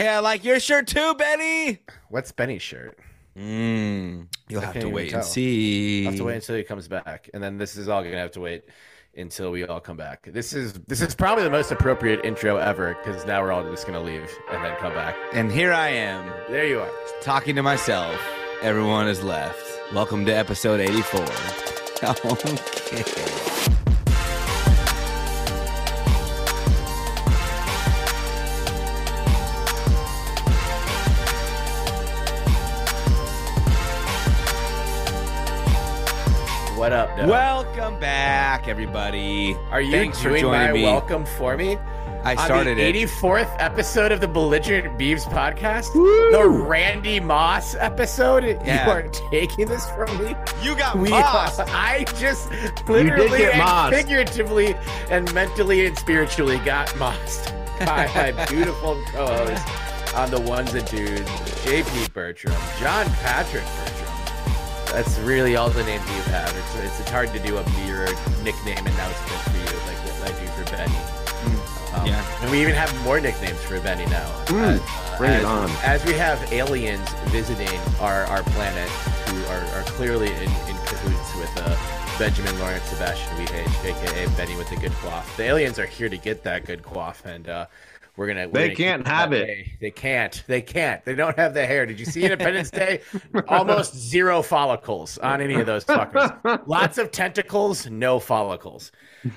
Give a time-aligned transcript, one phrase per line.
[0.00, 1.80] Hey, I like your shirt too, Benny.
[2.08, 2.98] What's Benny's shirt?
[3.36, 6.06] Mm, you'll I have can't to even wait and see.
[6.06, 8.30] I'll have to wait until he comes back, and then this is all gonna have
[8.30, 8.64] to wait
[9.14, 10.26] until we all come back.
[10.32, 13.86] This is this is probably the most appropriate intro ever because now we're all just
[13.86, 15.14] gonna leave and then come back.
[15.34, 16.90] And here I am, There you are.
[17.20, 18.18] talking to myself.
[18.62, 19.62] Everyone is left.
[19.92, 21.26] Welcome to episode 84.
[22.02, 23.76] Okay.
[36.80, 37.28] What up, Doug?
[37.28, 39.54] Welcome back, everybody.
[39.70, 40.82] are you Thanks for doing joining my me.
[40.84, 41.76] welcome for me?
[42.24, 42.94] I started on the it.
[43.10, 45.92] 84th episode of the Belligerent Beavs podcast,
[46.32, 48.44] the Randy Moss episode.
[48.44, 48.86] Yeah.
[48.86, 50.34] You are taking this from me.
[50.62, 52.50] You got We are, I just
[52.88, 53.94] literally and mossed.
[53.94, 54.74] figuratively
[55.10, 61.28] and mentally and spiritually got mossed by my beautiful co-host on the ones and dudes,
[61.66, 64.09] JP Bertram, John Patrick Bertram.
[64.92, 66.54] That's really all the names you have.
[66.56, 68.06] It's, it's, it's hard to do a beer
[68.42, 70.96] nickname announcement for you like that I do for Benny.
[71.94, 72.42] Um, Yeah.
[72.42, 74.28] And we even have more nicknames for Benny now.
[74.46, 75.70] Mm, As, uh, bring it on.
[75.84, 77.68] As we have aliens visiting
[78.00, 78.88] our, our planet
[79.28, 81.76] who are, are clearly in, in cahoots with uh,
[82.18, 85.36] Benjamin Lawrence Sebastian Weehage, aka Benny with the good quaff.
[85.36, 87.66] The aliens are here to get that good quaff, and uh,
[88.20, 88.48] we're gonna.
[88.48, 89.46] we're They gonna can't have it.
[89.46, 89.72] day.
[89.80, 90.44] They can't.
[90.46, 91.02] They can't.
[91.06, 91.86] They don't have the hair.
[91.86, 93.00] Did you see Independence Day?
[93.48, 96.38] Almost zero follicles on any of those fuckers.
[96.66, 98.92] Lots of tentacles, no follicles.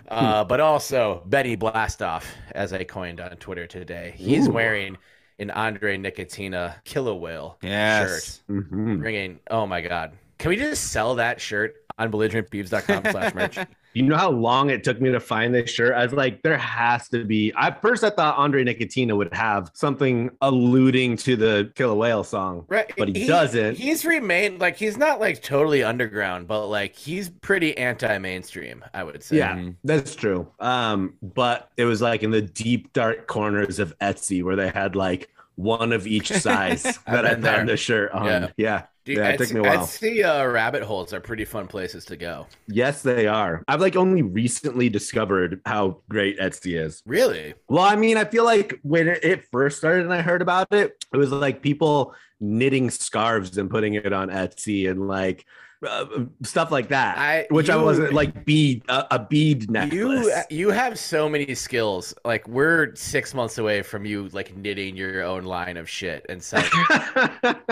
[0.09, 4.15] Uh, but also Betty Blastoff, as I coined on Twitter today.
[4.17, 4.51] He's Ooh.
[4.51, 4.97] wearing
[5.39, 8.41] an Andre Nickatina Killer Whale Yes.
[8.49, 8.57] shirt.
[8.69, 8.99] Mhm.
[8.99, 13.57] Bringing, oh my god, can we just sell that shirt on belligerentbeavs.com slash merch?
[13.93, 15.93] You know how long it took me to find this shirt?
[15.93, 17.53] I was like, there has to be.
[17.57, 22.65] At first, I thought Andre Nickatina would have something alluding to the Killer Whale song,
[22.67, 23.75] Right, but he, doesn't.
[23.77, 28.83] He's remained like he's not like totally underground, but like he's pretty anti-mainstream.
[28.93, 29.37] I would say.
[29.37, 30.47] yeah, that's true.
[30.59, 34.95] Um, but it was like in the deep dark corners of Etsy where they had
[34.95, 37.57] like one of each size that I there.
[37.57, 38.25] found the shirt on.
[38.25, 38.47] Yeah.
[38.57, 38.83] Yeah.
[39.05, 39.79] Dude, Yeah, it took me a while.
[39.79, 42.47] Etsy uh, rabbit holes are pretty fun places to go.
[42.67, 43.61] Yes, they are.
[43.67, 47.01] I've like only recently discovered how great Etsy is.
[47.05, 47.53] Really?
[47.67, 50.67] Well, I mean, I feel like when it- it first started and I heard about
[50.71, 55.45] it, it was like people knitting scarves and putting it on Etsy and like
[55.87, 56.05] uh,
[56.43, 57.17] stuff like that.
[57.17, 60.45] I which I wasn't like bead a, a bead You necklace.
[60.49, 62.13] you have so many skills.
[62.25, 66.41] Like we're six months away from you like knitting your own line of shit and
[66.41, 66.69] selling.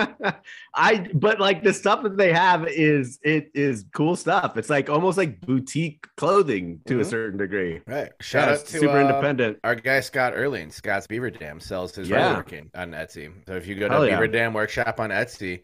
[0.74, 4.58] I but like the stuff that they have is it is cool stuff.
[4.58, 7.10] It's like almost like boutique clothing to a Mhm.
[7.10, 7.82] certain degree.
[7.88, 8.12] right.
[8.22, 9.60] Shout Yeah, out to super uh, independent.
[9.64, 12.36] Our guy Scott Erling, Scott's Beaver Dam sells his Yeah.
[12.36, 13.32] working on Etsy.
[13.48, 14.12] So if you go to Hell yeah.
[14.16, 15.64] Beaver Dam Workshop on Etsy,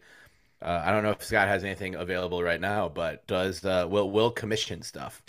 [0.62, 4.10] uh, I don't know if Scott has anything available right now, but does uh, will
[4.10, 5.22] will commission stuff.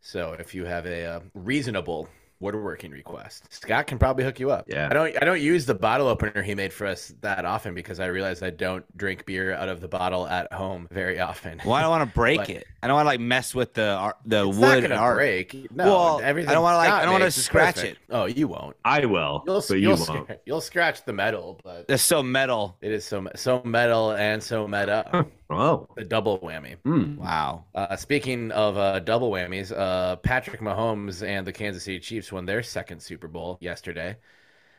[0.00, 2.08] So if you have a uh, reasonable
[2.40, 4.66] woodworking request, Scott can probably hook you up.
[4.68, 4.88] Yeah.
[4.90, 8.00] I don't I don't use the bottle opener he made for us that often because
[8.00, 11.60] I realize I don't drink beer out of the bottle at home very often.
[11.64, 12.66] Well, I don't want to break But- it.
[12.82, 15.16] I don't want to like mess with the ar- the It's not wood gonna art.
[15.16, 15.72] break.
[15.74, 17.98] No, Well, everything I don't wanna, like- Scott I don't wanna scratch it.
[18.10, 18.76] Oh, you won't.
[18.84, 20.30] I will, You'll but you'll, you won't.
[20.46, 22.76] you'll scratch the metal, but it's so metal.
[22.80, 25.26] it is so so metal and so meta.
[25.48, 25.88] Oh.
[25.96, 26.76] the double whammy.
[26.84, 27.16] Hmm.
[27.16, 27.66] Wow.
[27.74, 32.46] Uh, speaking of uh, double whammies, uh, Patrick Mahomes and the Kansas City Chiefs won
[32.46, 34.16] their second Super Bowl yesterday.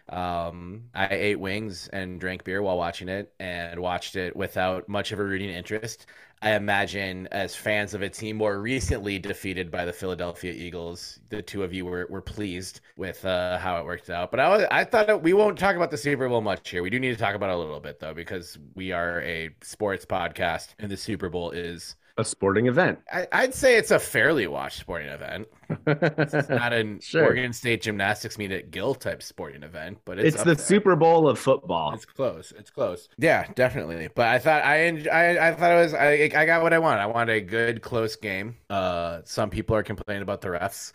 [0.10, 5.12] Um, I ate wings and drank beer while watching it, and watched it without much
[5.12, 6.06] of a rooting interest.
[6.42, 11.42] I imagine, as fans of a team more recently defeated by the Philadelphia Eagles, the
[11.42, 14.30] two of you were, were pleased with uh, how it worked out.
[14.30, 16.84] But I was, I thought we won't talk about the Super Bowl much here.
[16.84, 19.50] We do need to talk about it a little bit though, because we are a
[19.62, 23.00] sports podcast, and the Super Bowl is A sporting event.
[23.12, 25.48] I, I'd say it's a fairly watched sporting event.
[25.88, 27.20] It's not an Sure.
[27.20, 30.56] Oregon State gymnastics meet at Gill type sporting event, but it's, it's the there.
[30.56, 31.94] Super Bowl of football.
[31.94, 32.54] It's close.
[32.58, 33.10] It's close.
[33.18, 34.10] Yeah, definitely.
[34.14, 37.02] But I thought I I, I thought it was I I got what I wanted.
[37.02, 38.58] I wanted a good close game.
[38.70, 40.94] Uh, some people are complaining about the refs.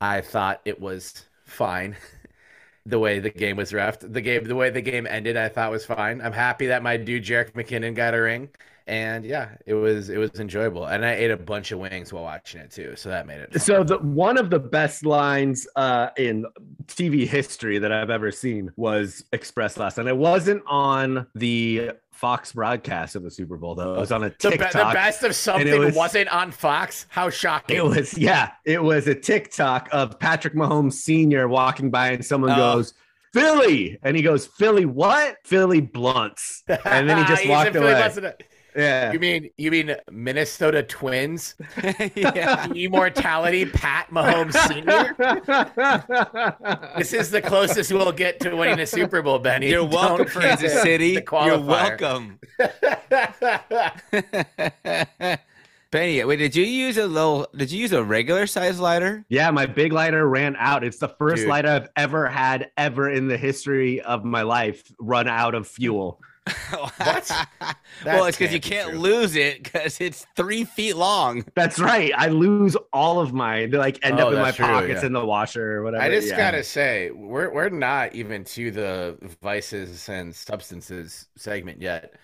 [0.00, 1.96] I thought it was fine.
[2.86, 5.70] The way the game was refed, the game, the way the game ended, I thought
[5.70, 6.20] was fine.
[6.20, 8.50] I'm happy that my dude Jerick McKinnon got a ring,
[8.86, 10.86] and yeah, it was it was enjoyable.
[10.86, 13.52] And I ate a bunch of wings while watching it too, so that made it.
[13.52, 13.60] Fun.
[13.60, 16.44] So the one of the best lines uh, in
[16.86, 22.52] TV history that I've ever seen was expressed last, and it wasn't on the Fox
[22.52, 23.94] broadcast of the Super Bowl though.
[23.94, 24.72] It was on a the, be- TikTok.
[24.72, 27.06] the best of something was- wasn't on Fox.
[27.08, 27.76] How shocking!
[27.76, 32.50] It was yeah, it was a TikTok of Patrick Mahomes Senior walking by, and someone
[32.52, 32.56] Oh.
[32.56, 32.94] goes,
[33.32, 35.36] Philly, and he goes, Philly what?
[35.44, 38.34] Philly blunts, and then he just walked away.
[38.74, 41.54] Blunts and- Yeah, You mean you mean Minnesota Twins?
[42.14, 42.70] yeah.
[42.72, 45.14] Immortality, Pat Mahomes Senior.
[46.98, 49.70] This is the closest we'll get to winning a Super Bowl, Benny.
[49.70, 51.18] You're welcome, Don't Kansas City.
[51.32, 52.38] You're welcome.
[55.90, 57.46] Benny, wait, did you use a little?
[57.54, 59.24] Did you use a regular size lighter?
[59.28, 59.50] yeah.
[59.50, 60.84] My big lighter ran out.
[60.84, 61.48] It's the first Dude.
[61.50, 66.20] lighter I've ever had ever in the history of my life run out of fuel.
[66.70, 67.30] what?
[68.04, 69.00] well, it's because you can't be true.
[69.00, 71.44] lose it because it's three feet long.
[71.54, 72.12] That's right.
[72.16, 73.70] I lose all of mine.
[73.70, 75.06] They like end Oh, up in my true, pockets yeah.
[75.06, 76.02] in the washer or whatever.
[76.02, 76.36] I just Yeah.
[76.36, 82.14] gotta say, we're we're not even to the vices and substances segment yet.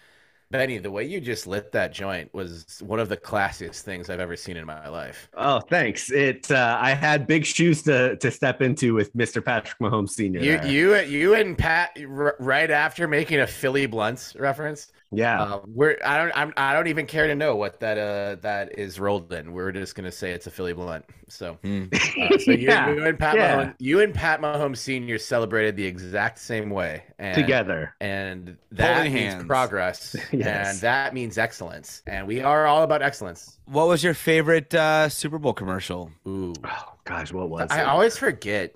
[0.51, 4.21] Benny, the way you just lit that joint was one of the classiest things I've
[4.21, 5.29] ever seen in my life.
[5.35, 6.11] Oh, thanks.
[6.11, 6.51] It.
[6.51, 9.45] Uh, I had big shoes to to step into with Mr.
[9.45, 10.41] Patrick Mahomes Senior.
[10.41, 10.67] You there.
[10.67, 14.91] you you and Pat r- right after making a Philly Blunts reference.
[15.11, 15.43] yeah.
[15.43, 18.79] Uh, we're I don't I'm, I don't even care to know what that uh that
[18.79, 19.53] is rolled in.
[19.53, 21.05] We're just gonna say it's a Philly blunt.
[21.31, 21.87] So, Hmm.
[22.21, 23.41] uh, so you, Yeah, you and Pat yeah.
[23.41, 27.95] Mahomes, you and Pat Mahomes Senior celebrated the exact same way and, Together.
[28.01, 29.45] and that Holding means hands.
[29.45, 30.67] progress, Yes.
[30.67, 33.59] and that means excellence, and we are all about excellence.
[33.67, 36.11] What was your favorite uh, Super Bowl commercial?
[36.27, 37.85] Ooh, Oh gosh, what was I it?
[37.85, 38.75] always forget.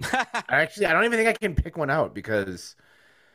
[0.48, 2.76] Actually, I don't even think I can pick one out because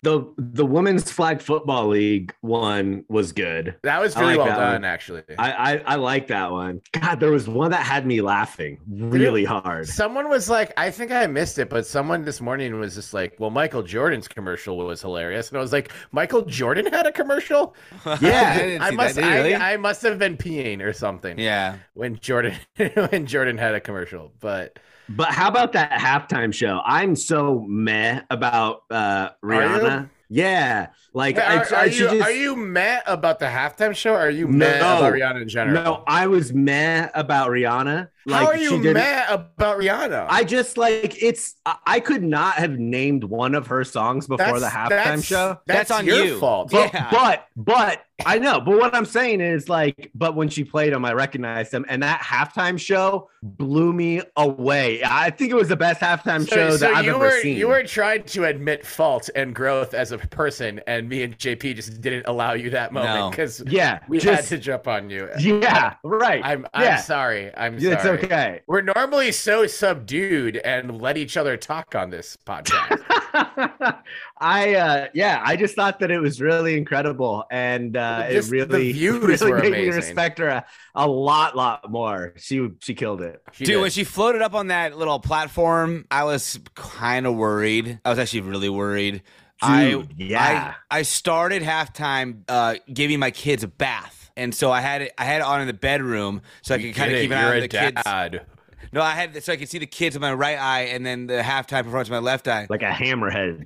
[0.03, 3.75] the the women's flag football league one was good.
[3.83, 4.73] that was I really like well done.
[4.73, 4.85] one.
[4.85, 6.81] Actually, I, I I like that one.
[6.91, 9.87] God, there was one that had me laughing really hard.
[9.87, 13.35] Someone was like, I think I missed it, but someone this morning was just like,
[13.39, 15.49] well, Michael Jordan's commercial was hilarious.
[15.49, 17.75] And I was like, Michael Jordan had a commercial?
[18.21, 19.21] Yeah, I, I must that.
[19.21, 19.55] Did really?
[19.55, 21.77] I, I must have been peeing or something yeah.
[21.93, 24.31] when Jordan when Jordan had a commercial.
[24.39, 24.77] But
[25.09, 26.81] But how about that halftime show?
[26.85, 30.09] I'm so meh about uh Rihanna.
[30.29, 34.13] Yeah, like are, I, are I, you just, are you mad about the halftime show?
[34.13, 34.57] Or are you No.
[34.65, 35.83] mad about Rihanna in general?
[35.83, 38.09] No, I was meh about Rihanna.
[38.25, 40.27] Like How are she you didn't- mad about Rihanna?
[40.29, 41.55] I just like it's.
[41.65, 45.59] I- I could not have named one of her songs before the halftime that's- show.
[45.65, 46.39] That's, That's on your you.
[46.39, 46.71] fault.
[46.71, 47.09] But, Yeah.
[47.11, 48.61] but but I know.
[48.61, 52.01] But what I'm saying is like, but when she played them, I recognized them, and
[52.03, 55.01] that halftime show blew me away.
[55.03, 57.41] I think it was the best halftime So, show so that I've you ever were
[57.41, 57.57] seen.
[57.57, 61.75] you were trying to admit fault and growth as a person, and me and JP
[61.75, 63.29] just didn't allow you that moment No.
[63.29, 65.27] because yeah, we just had to jump on you.
[65.39, 66.41] yeah, right.
[66.45, 67.51] I'm I'm yeah, sorry.
[67.57, 68.12] I'm sorry.
[68.13, 68.61] It's okay.
[68.67, 72.99] We're normally so subdued and let each other talk on this podcast.
[74.39, 78.69] I uh yeah, I just thought that it was really incredible and uh Just it
[78.69, 80.65] the really, views really were made me respect her a,
[80.95, 82.33] a lot lot more.
[82.37, 83.41] She she killed it.
[83.53, 83.81] She Dude, did.
[83.81, 87.99] when she floated up on that little platform, I was kind of worried.
[88.05, 89.23] I was actually really worried.
[89.61, 90.73] I, yeah.
[90.91, 95.13] I I started halftime uh, giving my kids a bath, and so I had it.
[95.17, 97.47] I had it on in the bedroom so I could kind of keep an You're
[97.47, 98.01] eye on a the kids.
[98.03, 98.45] dad.
[98.91, 101.27] No, I had so I could see the kids with my right eye, and then
[101.27, 102.67] the halftime performance with my left eye.
[102.69, 103.65] Like a hammerhead.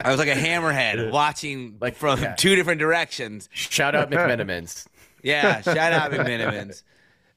[0.00, 2.34] I was like a hammerhead watching like from yeah.
[2.34, 3.48] two different directions.
[3.52, 4.86] Shout out McMenamins.
[5.22, 6.82] Yeah, shout out McMenamins.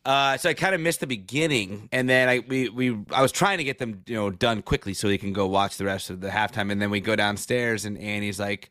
[0.04, 3.32] Uh, so I kind of missed the beginning, and then I we, we I was
[3.32, 6.10] trying to get them you know done quickly so they can go watch the rest
[6.10, 8.70] of the halftime, and then we go downstairs, and Annie's like,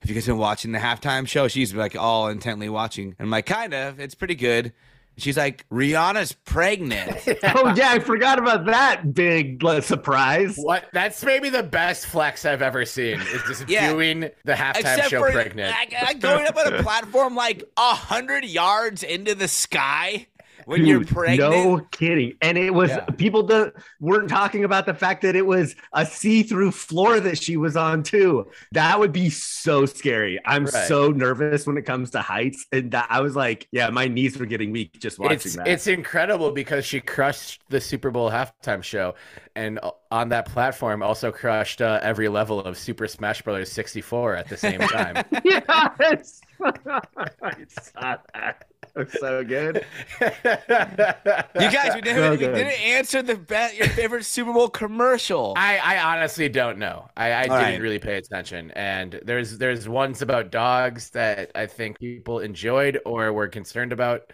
[0.00, 3.30] "Have you guys been watching the halftime show?" She's like all intently watching, and I'm
[3.30, 4.72] like, "Kind of, it's pretty good."
[5.16, 10.56] She's like, "Rihanna's pregnant." oh yeah, I forgot about that big like, surprise.
[10.56, 10.84] What?
[10.92, 13.20] That's maybe the best flex I've ever seen.
[13.20, 13.88] Is just Yeah.
[13.88, 15.72] viewing the halftime Except show for pregnant.
[15.72, 20.28] like, like, going up on a platform like a hundred yards into the sky
[20.68, 21.38] when Dude, you're pregnant.
[21.50, 22.34] No kidding.
[22.42, 23.00] And it was Yeah.
[23.16, 27.56] people that weren't talking about the fact that it was a see-through floor that she
[27.56, 28.46] was on too.
[28.72, 30.38] That would be so scary.
[30.44, 30.86] I'm Right.
[30.86, 32.66] so nervous when it comes to heights.
[32.70, 35.66] And that I was like, yeah, my knees were getting weak just watching it's that.
[35.68, 39.14] it's incredible because she crushed the Super Bowl halftime show,
[39.56, 43.72] and on that platform also crushed uh, every level of Super Smash Bros.
[43.72, 45.24] 64 at the same time.
[45.44, 46.42] yes.
[46.62, 48.66] I saw that.
[48.98, 49.84] It so good.
[50.20, 55.54] You guys, we didn't, So we didn't answer the bet your favorite Super Bowl commercial.
[55.56, 57.08] I, I honestly don't know.
[57.16, 57.80] I, I didn't right.
[57.80, 63.32] really pay attention, and there's there's ones about dogs that I think people enjoyed or
[63.32, 64.32] were concerned about.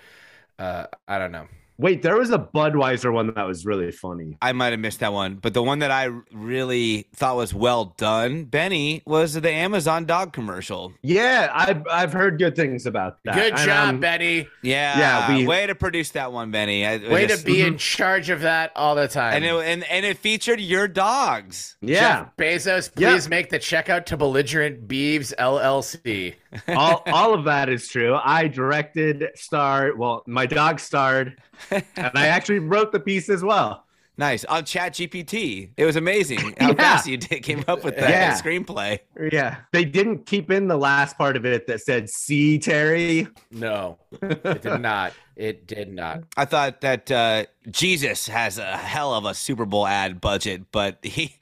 [0.58, 1.46] Uh, I don't know.
[1.76, 4.36] Wait, there was a Budweiser one that was really funny.
[4.40, 7.94] I might have missed that one, but the one that I really thought was well
[7.96, 10.92] done, Benny, was the Amazon dog commercial.
[11.02, 13.34] Yeah, I've I've heard good things about that.
[13.34, 14.46] Good And, job, um, Benny.
[14.62, 16.86] Yeah, Yeah, we- way to produce that one, Benny.
[16.86, 19.34] I, Way just- to be in charge of that all the time.
[19.34, 21.76] and it, and and it featured your dogs.
[21.80, 23.10] Yeah, Jeff Bezos, Yeah.
[23.10, 26.34] please make the checkout to Belligerent Beavs LLC.
[26.68, 28.14] All, all of that is true.
[28.22, 29.98] I directed, starred.
[29.98, 31.84] Well, my dog starred, and
[32.14, 33.80] I actually wrote the piece as well.
[34.16, 35.70] Nice on Chat GPT.
[35.76, 36.74] It was amazing how Yeah.
[36.74, 38.40] fast you did, came up with that Yeah.
[38.40, 39.00] screenplay.
[39.32, 43.98] Yeah, they didn't keep in the last part of it that said "See Terry." No,
[44.22, 45.14] it did not.
[45.34, 46.22] It did not.
[46.36, 50.98] I thought that uh, Jesus has a hell of a Super Bowl ad budget, but
[51.02, 51.34] he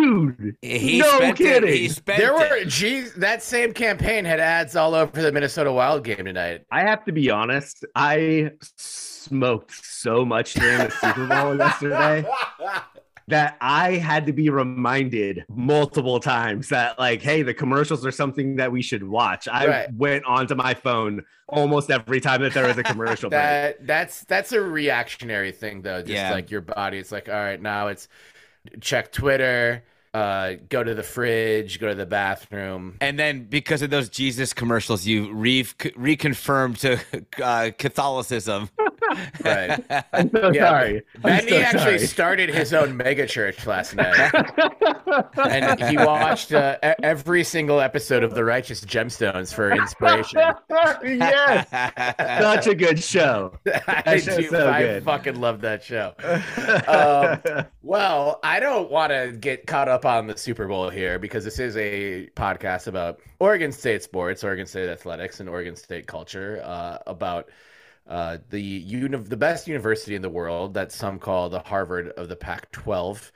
[0.00, 1.68] Dude, he No spent kidding.
[1.68, 1.74] it.
[1.76, 2.68] He spent There were, it.
[2.68, 6.62] geez, that same campaign had ads all over the Minnesota Wild game tonight.
[6.70, 7.84] I have to be honest.
[7.94, 12.24] I smoked so much during the Super Bowl yesterday
[13.28, 18.56] that I had to be reminded multiple times that, like, hey, the commercials are something
[18.56, 19.46] that we should watch.
[19.46, 19.94] I Right.
[19.94, 23.30] went onto my phone almost every time that there was a commercial.
[23.30, 23.76] break.
[23.80, 26.00] That's that's a reactionary thing though.
[26.00, 26.32] Just Yeah.
[26.32, 28.08] like your body, it's like, all right, now it's
[28.80, 29.82] check Twitter,
[30.14, 32.96] uh, go to the fridge, go to the bathroom.
[33.00, 36.98] And then because of those Jesus commercials, you re- reconfirmed to
[37.44, 38.70] uh, Catholicism.
[39.44, 39.82] Right.
[40.12, 41.02] I'm so Yeah, sorry.
[41.16, 42.06] I'm Benny so actually sorry.
[42.06, 44.32] started his own megachurch last night,
[45.50, 50.40] and he watched uh, every single episode of The Righteous Gemstones for inspiration.
[51.02, 51.68] yes,
[52.40, 53.58] such a good show.
[53.88, 54.48] I do.
[54.48, 55.02] so I good.
[55.04, 56.14] fucking love that show.
[56.86, 61.44] Um, Well, I don't want to get caught up on the Super Bowl here because
[61.44, 66.62] this is a podcast about Oregon State sports, Oregon State athletics, and Oregon State culture.
[66.64, 67.50] Uh, about
[68.06, 72.28] uh, the uni- the best university in the world that some call the Harvard of
[72.28, 73.30] the Pac-12,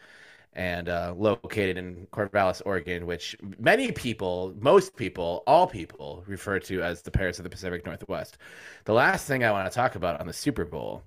[0.54, 6.82] and uh, located in Corvallis, Oregon, which many people, most people, all people refer to
[6.82, 8.38] as the Paris of the Pacific Northwest.
[8.84, 11.04] The last thing I want to talk about on the Super Bowl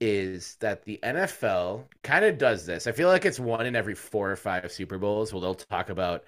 [0.00, 2.86] is that the NFL kind of does this.
[2.86, 5.90] I feel like it's one in every four or five Super Bowls where they'll talk
[5.90, 6.24] about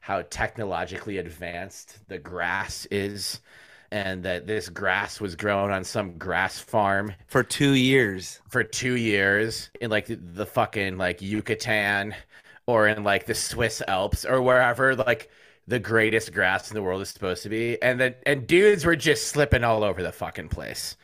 [0.00, 3.40] how technologically advanced the grass is
[3.90, 8.40] and that this grass was grown on some grass farm For two years.
[8.48, 12.14] for two years in like the, the fucking like Yucatan
[12.66, 15.30] or in like the Swiss Alps or wherever like
[15.66, 17.80] the greatest grass in the world is supposed to be.
[17.80, 20.96] And then and dudes were just slipping all over the fucking place.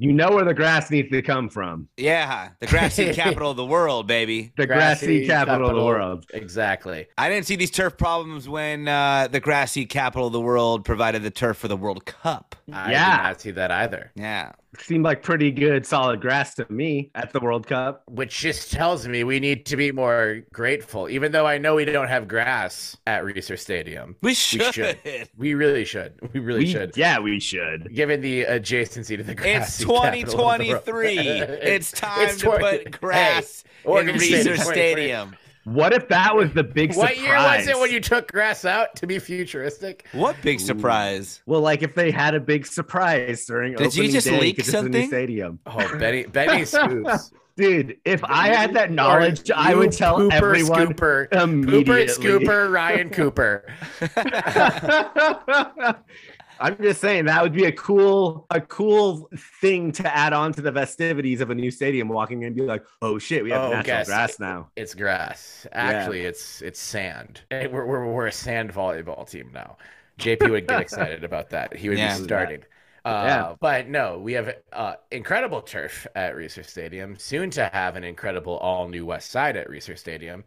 [0.00, 1.86] You know where the grass needs to come from.
[1.98, 4.50] Yeah, the grassy capital of the world, baby.
[4.56, 6.24] The grassy, capital, of the world.
[6.32, 7.06] Exactly.
[7.18, 11.22] I didn't see these turf problems when uh, the grassy capital of the world provided
[11.22, 12.56] the turf for the World Cup.
[12.72, 13.16] I Yeah.
[13.18, 14.10] did not see that either.
[14.14, 14.52] Yeah.
[14.78, 18.04] Seemed like pretty good, solid grass to me at the World Cup.
[18.08, 21.84] Which just tells me we need to be more grateful, even though I know we
[21.84, 24.14] don't have grass at Reser Stadium.
[24.22, 24.72] We should.
[24.72, 24.98] should.
[25.36, 26.14] We really should.
[26.32, 26.96] We really We- should.
[26.96, 27.92] Yeah, we should.
[27.94, 29.80] Given the adjacency to the grass.
[29.80, 30.84] It's grassy capital of the world.
[30.86, 31.18] 2023.
[31.18, 34.64] it's time It's to put grass Hey, in Oregon Reser is 23.
[34.72, 35.36] Stadium.
[35.70, 37.16] What if that was the big surprise?
[37.16, 37.22] What surprise?
[37.22, 40.04] year was it when you took grass out to be futuristic?
[40.12, 41.42] What big surprise.
[41.46, 44.66] Well, like if they had a big surprise during Did you just day leak 'cause
[44.68, 45.06] it's a new something?
[45.08, 45.60] stadium.
[45.66, 47.30] Oh, Benny, Benny Scoops.
[47.56, 51.84] Dude, if I had that knowledge, I would tell Pooper, everyone Scooper, immediately.
[51.84, 52.08] Pooper,
[52.46, 53.64] Scooper, Ryan Cooper.
[56.60, 60.60] I'm just saying that would be a cool, a cool thing to add on to
[60.62, 62.08] the festivities of a new stadium.
[62.08, 65.66] Walking in and be like, "Oh shit, we have Oh, natural grass now." It's grass.
[65.72, 67.40] Actually, it's it's sand.
[67.50, 69.78] We're, we're we're a sand volleyball team now.
[70.18, 71.74] JP would get excited about that.
[71.76, 72.16] He would Yeah.
[72.18, 72.62] be starting.
[73.06, 73.54] Uh, Yeah.
[73.58, 77.16] But no, we have uh, incredible turf at Reser Stadium.
[77.16, 80.44] Soon to have an incredible all new West Side at Reser Stadium.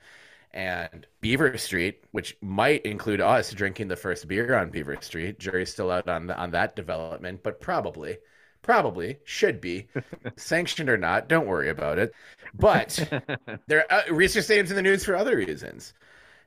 [0.53, 5.39] And Beaver Street, which might include us drinking the first beer on Beaver Street.
[5.39, 8.17] Jury's still out on on that development, but probably,
[8.61, 9.87] probably should be
[10.37, 11.27] sanctioned or not.
[11.27, 12.13] Don't worry about it.
[12.53, 13.03] But
[13.67, 15.93] there, uh, Reser Stadium's in the news for other reasons,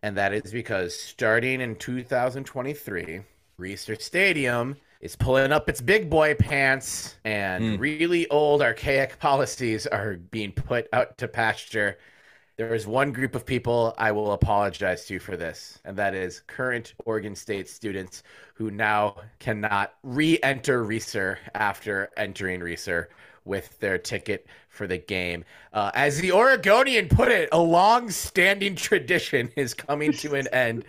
[0.03, 3.23] and that is because starting in 2023,
[3.61, 7.81] Reser Stadium is pulling up its big boy pants, and Mm.
[7.81, 11.99] really old, archaic policies are being put out to pasture.
[12.57, 16.41] There is one group of people I will apologize to for this, and that is
[16.47, 18.23] current Oregon State students
[18.55, 23.09] who now cannot re-enter Reser after entering Reser
[23.45, 25.45] with their ticket for the game.
[25.75, 30.87] Uh, as the Oregonian put it, a long-standing tradition is coming to an end.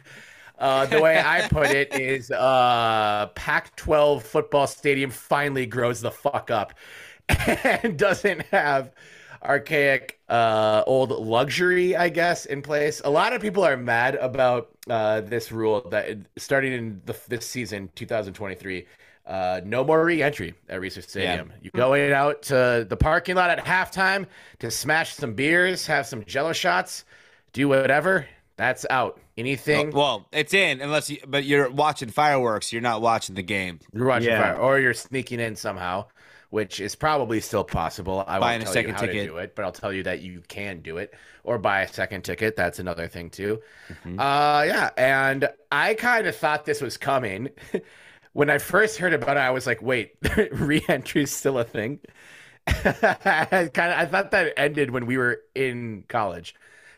[0.58, 6.50] Uh, the way I put it is uh, Pac-12 football stadium finally grows the fuck
[6.50, 6.74] up.
[7.30, 8.94] and doesn't have
[9.48, 14.70] archaic uh old luxury i guess in place a lot of people are mad about
[14.89, 18.86] uh this rule that starting in the, this season 2023
[19.27, 21.50] uh, no more re-entry at Reser Stadium.
[21.50, 21.56] Yeah.
[21.62, 24.25] You going out to the parking lot at halftime
[24.60, 27.04] to smash some beers, have some Jello shots,
[27.51, 28.25] do whatever.
[28.56, 29.20] That's out.
[29.38, 29.92] Anything?
[29.92, 32.74] Well, it's in unless you, but you're watching fireworks.
[32.74, 33.80] You're not watching the game.
[33.94, 34.54] You're watching yeah.
[34.54, 36.06] fire, or you're sneaking in somehow
[36.50, 38.24] which is probably still possible.
[38.27, 39.16] I won't tell you how ticket.
[39.16, 41.13] to do it, but I'll tell you that you can do it,
[41.44, 42.56] or buy a second ticket.
[42.56, 43.62] That's another thing too.
[43.89, 44.20] Mm-hmm.
[44.20, 47.50] Uh, yeah, and I kind of thought this was coming.
[48.34, 50.16] when I first heard about it, I was like, "Wait,
[50.51, 52.00] re-entry is still a thing."
[52.68, 56.56] I kind of I thought that ended when we were in college.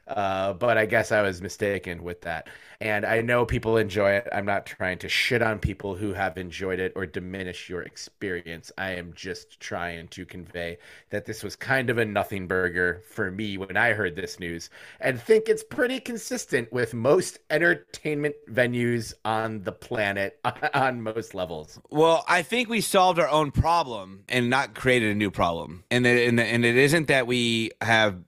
[0.10, 2.50] Uh, but I guess I was mistaken with that.
[2.82, 4.28] And I know people enjoy it.
[4.34, 8.72] I'm not trying to shit on people who have enjoyed it or diminish your experience.
[8.78, 10.78] I am just trying to convey
[11.10, 14.70] that this was kind of a nothing burger for me when I heard this news
[15.00, 20.40] and think it's pretty consistent with most entertainment venues on the planet
[20.74, 21.80] on most levels.
[21.90, 25.84] Well, I think we solved our own problem and not created a new problem.
[25.92, 28.24] And, and, and it isn't that we have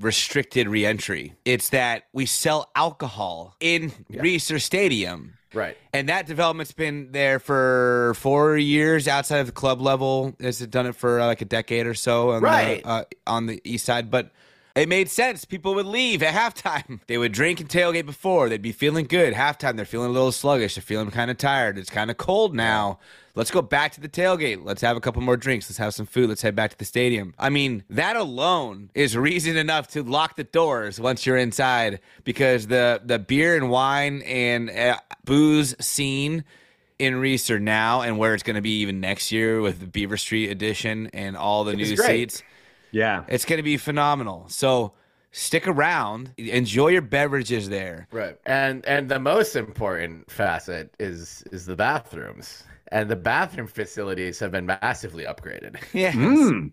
[0.00, 1.34] restricted reentry.
[1.44, 4.38] It's that we sell alcohol in yeah.
[4.38, 5.34] Stadium.
[5.52, 5.76] Right.
[5.92, 10.34] And that development's been there for four years outside of the club level.
[10.40, 12.82] Has it done it for uh, like a decade or so on, right.
[12.82, 14.10] the, uh, on the east side?
[14.10, 14.32] But
[14.74, 15.44] it made sense.
[15.44, 17.00] People would leave at halftime.
[17.06, 18.48] They would drink and tailgate before.
[18.48, 19.34] They'd be feeling good.
[19.34, 20.74] Halftime, they're feeling a little sluggish.
[20.74, 21.78] They're feeling kind of tired.
[21.78, 22.98] It's kind of cold now.
[23.36, 24.64] Let's go back to the tailgate.
[24.64, 25.68] Let's have a couple more drinks.
[25.68, 26.28] Let's have some food.
[26.28, 27.34] Let's head back to the stadium.
[27.36, 32.68] I mean, that alone is reason enough to lock the doors once you're inside because
[32.68, 36.44] the the beer and wine and uh, booze scene
[37.00, 40.16] in Reser now and where it's going to be even next year with the Beaver
[40.16, 42.44] Street edition and all the new seats.
[42.92, 43.24] Yeah.
[43.26, 44.44] It's going to be phenomenal.
[44.48, 44.92] So
[45.32, 48.06] stick around, enjoy your beverages there.
[48.12, 48.38] Right.
[48.46, 52.62] And and the most important facet is is the bathrooms
[52.94, 55.76] and the bathroom facilities have been massively upgraded.
[55.92, 56.12] Yeah.
[56.12, 56.72] Mm.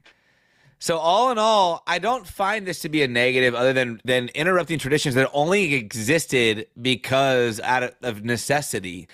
[0.79, 4.29] So all in all, I don't find this to be a negative, other than than
[4.29, 9.07] interrupting traditions that only existed because out of necessity,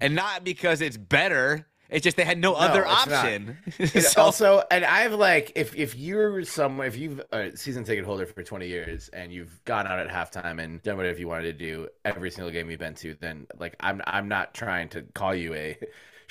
[0.00, 1.66] and not because it's better.
[1.90, 3.58] It's just they had no, no other option.
[3.86, 8.26] so, also, and I've like, if if you're someone, if you've a season ticket holder
[8.26, 11.52] for 20 years and you've gone out at halftime and done whatever you wanted to
[11.52, 15.34] do every single game you've been to, then like I'm I'm not trying to call
[15.34, 15.78] you a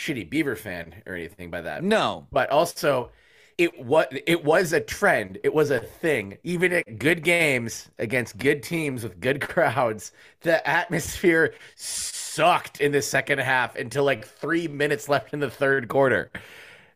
[0.02, 1.84] shitty Beaver fan or anything by that.
[1.84, 3.12] No, but also
[3.58, 5.38] it was it was a trend.
[5.44, 6.38] It was a thing.
[6.44, 10.12] Even at good games against good teams with good crowds,
[10.42, 15.88] the atmosphere sucked in the second half until like three minutes left in the third
[15.88, 16.32] quarter.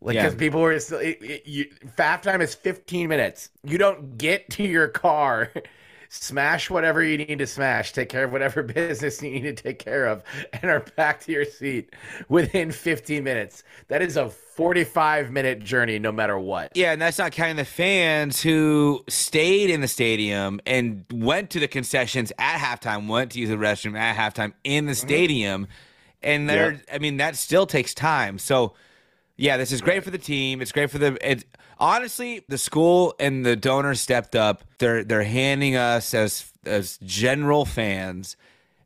[0.02, 0.40] Like, because yeah.
[0.40, 1.66] people were still, it, it, you,
[1.98, 3.50] halftime is 15 minutes.
[3.64, 5.52] You don't get to your car
[6.10, 9.80] smash whatever you need to smash, take care of whatever business you need to take
[9.80, 11.94] care of, and are back to your seat
[12.30, 13.64] within 15 minutes.
[13.88, 16.72] That is a 45 minute journey, no matter what.
[16.76, 21.60] Yeah, and that's not counting the fans who stayed in the stadium and went to
[21.60, 25.08] the concessions at halftime, went to use the restroom at halftime in the mm-hmm.
[25.08, 25.64] stadium.
[25.64, 25.72] Mm-hmm.
[26.24, 26.96] And there, yeah.
[26.96, 28.40] I mean, that still takes time.
[28.40, 28.74] So,
[29.38, 30.62] yeah, this is great for the team.
[30.62, 31.18] It's great for the.
[31.22, 31.46] It,
[31.78, 34.64] honestly, the school and the donors stepped up.
[34.78, 38.38] They're they're handing us as as general fans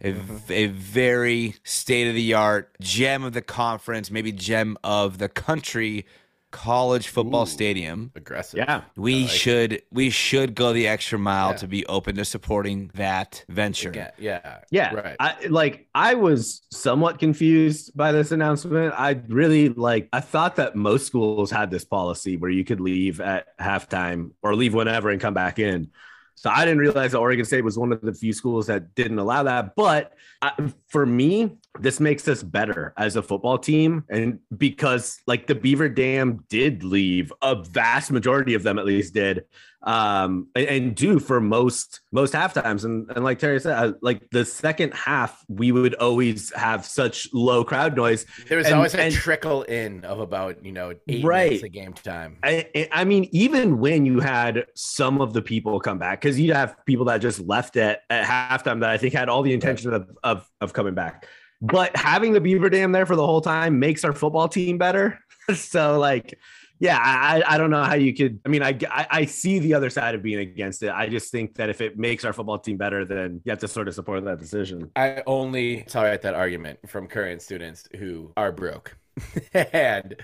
[0.01, 0.51] a, mm-hmm.
[0.51, 6.05] a very state of the art gem of the conference, maybe gem of the country
[6.51, 8.11] college football Ooh, stadium.
[8.15, 8.57] Aggressive.
[8.57, 8.81] Yeah.
[8.95, 9.87] We like should it.
[9.91, 11.57] we should go the extra mile yeah.
[11.57, 13.91] to be open to supporting that venture.
[13.95, 14.11] Yeah.
[14.17, 14.59] Yeah.
[14.71, 14.93] yeah.
[14.93, 15.15] Right.
[15.19, 18.93] I, like I was somewhat confused by this announcement.
[18.97, 23.21] I really like I thought that most schools had this policy where you could leave
[23.21, 25.91] at halftime or leave whenever and come back in.
[26.39, 29.19] So I didn't realize that Oregon State was one of the few schools that didn't
[29.19, 29.75] allow that.
[29.75, 30.53] But I,
[30.89, 34.03] for me, this makes us better as a football team.
[34.09, 39.13] And because like the Beaver Dam did leave, a vast majority of them at least
[39.13, 39.45] did,
[39.83, 42.83] um, and, and do for most most half times.
[42.83, 47.29] And, and like Terry said, uh, like the second half, we would always have such
[47.33, 48.25] low crowd noise.
[48.47, 51.51] There was and, always a and, trickle in of about, you know, eight right.
[51.51, 52.37] minutes of game time.
[52.43, 56.55] I, I mean, even when you had some of the people come back, because you'd
[56.55, 59.93] have people that just left at, at halftime that I think had all the intention
[59.93, 61.27] of, of, of coming back.
[61.61, 65.19] But having the Beaver Dam there for the whole time makes our football team better.
[65.55, 66.37] so like,
[66.79, 68.39] yeah, I, I don't know how you could.
[68.45, 70.91] I mean, I, I, I see the other side of being against it.
[70.91, 73.67] I just think that if it makes our football team better, then you have to
[73.67, 74.89] sort of support that decision.
[74.95, 78.95] I only tolerate that argument from current students who are broke,
[79.53, 80.15] and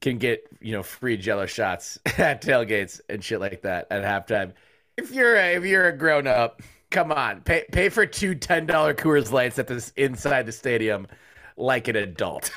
[0.00, 4.52] can get you know free Jello shots at tailgates and shit like that at halftime.
[4.96, 8.66] If you're a, if you're a grown up, come on, pay pay for two ten
[8.66, 11.06] dollar Coors Lights at this inside the stadium
[11.56, 12.50] like an adult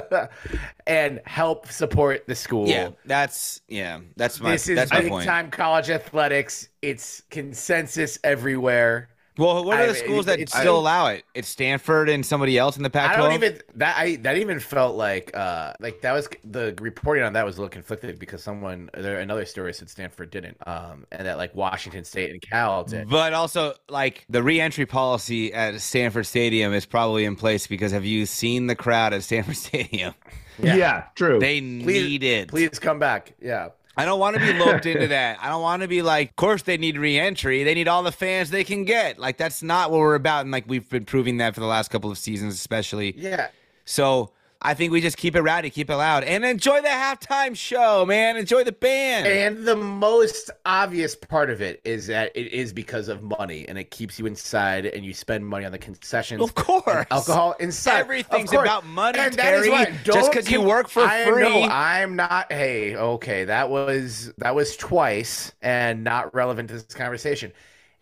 [0.86, 2.68] and help support the school.
[2.68, 5.26] Yeah, that's yeah, that's my this is that's my big point.
[5.26, 6.68] time college athletics.
[6.82, 9.08] It's consensus everywhere.
[9.40, 11.24] Well, what are I- the schools that it's- still allow it?
[11.34, 13.14] It's Stanford and somebody else in the Pac-12.
[13.14, 17.24] I don't even that I that even felt like uh like that was the reporting
[17.24, 21.06] on that was a little conflicted because someone there another story said Stanford didn't um
[21.10, 23.08] and that like Washington State and Cal did.
[23.08, 28.04] But also, like the re-entry policy at Stanford Stadium is probably in place because have
[28.04, 30.14] you seen the crowd at Stanford Stadium?
[30.62, 30.74] Yeah.
[30.76, 31.38] Yeah, true.
[31.40, 32.48] They Please- need it.
[32.48, 33.32] Please come back.
[33.40, 33.68] Yeah.
[34.00, 35.38] I don't want to be looped into that.
[35.42, 37.64] I don't want to be like, of course they need re-entry.
[37.64, 39.18] They need all the fans they can get.
[39.18, 41.90] Like that's not what we're about, and like we've been proving that for the last
[41.90, 43.14] couple of seasons, especially.
[43.16, 43.48] Yeah.
[43.84, 44.30] So
[44.62, 48.04] I think we just keep it rowdy, keep it loud, and enjoy the halftime show,
[48.04, 48.36] man.
[48.36, 49.26] Enjoy the band.
[49.26, 53.78] And the most obvious part of it is that it is because of money and
[53.78, 56.42] it keeps you inside and you spend money on the concessions.
[56.42, 58.00] of course, and alcohol inside.
[58.00, 59.70] Everything's about money, And that is Terry.
[59.70, 61.42] why- Just because you work for I free.
[61.42, 62.52] know, I'm not.
[62.52, 67.50] Hey, okay, that was that was twice and not relevant to this conversation,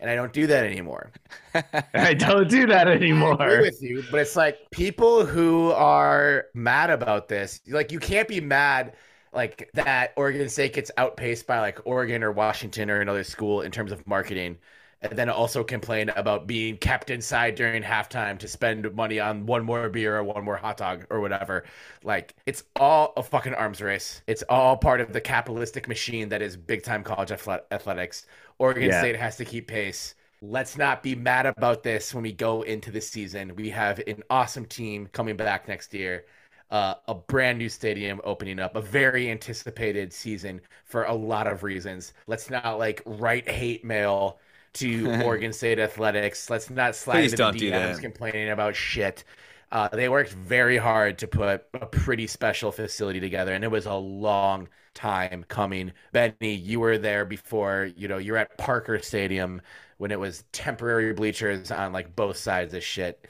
[0.00, 1.12] and I don't do that anymore.
[1.94, 2.88] I don't do that
[3.20, 3.60] I agree anymore.
[3.60, 8.40] with you, but it's like people who are mad about this, like you can't be
[8.40, 8.94] mad
[9.32, 13.70] like that Oregon State gets outpaced by like Oregon or Washington or another school in
[13.72, 14.58] terms of marketing.
[15.00, 19.64] And then also complain about being kept inside during halftime to spend money on one
[19.64, 21.64] more beer or one more hot dog or whatever.
[22.02, 24.22] Like it's all a fucking arms race.
[24.26, 28.26] It's all part of the capitalistic machine that is big time college athletics.
[28.58, 28.98] Oregon Yeah.
[28.98, 30.14] State has to keep pace.
[30.40, 33.54] Let's not be mad about this when we go into the season.
[33.56, 36.26] We have an awesome team coming back next year,
[36.70, 41.62] uh, a brand new stadium opening up, a very anticipated season for a lot of
[41.64, 42.12] reasons.
[42.28, 44.38] Let's not like write hate mail
[44.74, 46.50] to Oregon State athletics.
[46.50, 49.24] Let's not slide Please into the DMs complaining about shit.
[49.70, 53.86] Uh, they worked very hard to put a pretty special facility together, and it was
[53.86, 55.92] a long time coming.
[56.12, 57.90] Benny, you were there before.
[57.96, 59.60] You know, you're at Parker Stadium
[59.98, 63.26] when it was temporary bleachers on like both sides of shit.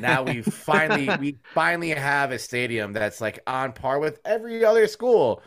[0.00, 4.86] Now we finally we finally have a stadium that's like on par with every other
[4.86, 5.42] school.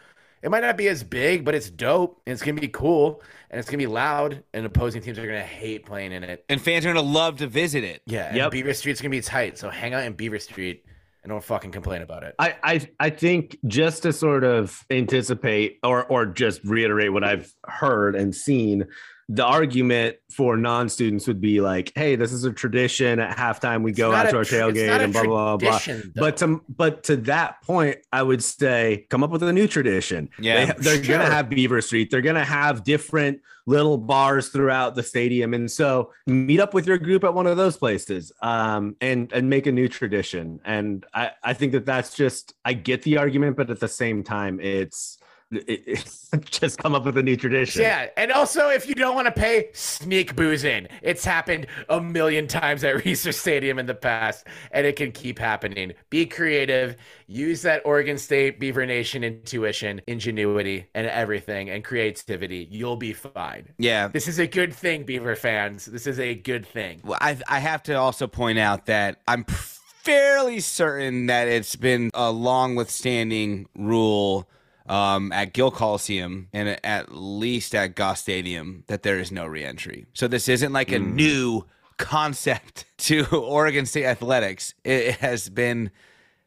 [0.46, 3.58] It might not be as big, but it's dope and it's gonna be cool and
[3.60, 6.46] it's gonna be loud and opposing teams are gonna hate playing in it.
[6.50, 8.04] and fans are gonna love to visit it.
[8.06, 8.52] Yeah, and Yep.
[8.52, 10.86] Beaver Street's gonna be tight, so hang out in Beaver Street
[11.24, 12.36] and don't fucking complain about it.
[12.38, 17.52] I, I I think just to sort of anticipate or or just reiterate what I've
[17.66, 18.86] heard and seen,
[19.28, 23.20] the argument for non-students would be like, "Hey, this is a tradition.
[23.20, 26.02] At halftime, we It's go out to our tailgate and blah blah blah." blah.
[26.16, 30.30] But to but to that point, I would say come up with a new tradition.
[30.40, 31.18] Yeah, they, are sure.
[31.18, 32.12] gonna have Beaver Street.
[32.12, 37.00] They're gonna have different little bars throughout the stadium, and so meet up with your
[37.00, 40.60] group at one of those places, um, and and make a new tradition.
[40.66, 44.24] And I I think that that's just I get the argument, but at the same
[44.24, 45.18] time, it's
[45.52, 47.82] it, it's just come up with a new tradition.
[47.82, 50.88] Yeah, and also if you don't want to pay, sneak booze in.
[51.02, 55.40] It's happened a million times at Reser Stadium in the past, and it can keep
[55.40, 55.94] happening.
[56.10, 56.96] Be creative.
[57.28, 62.68] Use that Oregon State Beaver Nation intuition, ingenuity, and everything, and creativity.
[62.70, 63.70] You'll be fine.
[63.78, 64.08] Yeah.
[64.08, 65.86] This is a good thing, Beaver fans.
[65.86, 67.02] This is a good thing.
[67.04, 72.12] Well, I I have to also point out that I'm fairly certain that it's been
[72.14, 74.48] a long withstanding rule
[74.88, 80.06] um, at Gill Coliseum and at least at Goss Stadium that there is no reentry.
[80.14, 81.66] So this isn't like a new
[81.98, 84.74] concept to Oregon State athletics.
[84.84, 85.92] It has been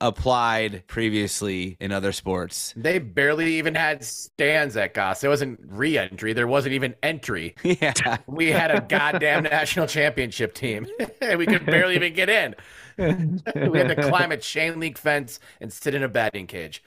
[0.01, 2.73] applied previously in other sports.
[2.77, 5.21] They barely even had stands at Goss.
[5.21, 6.33] There wasn't re-entry.
[6.33, 7.55] There wasn't even entry.
[7.65, 8.19] Yeah.
[8.27, 10.87] We had a goddamn national championship team.
[11.21, 12.55] And we could barely even get in.
[12.97, 16.83] we had to climb a chain link fence and sit in a batting cage.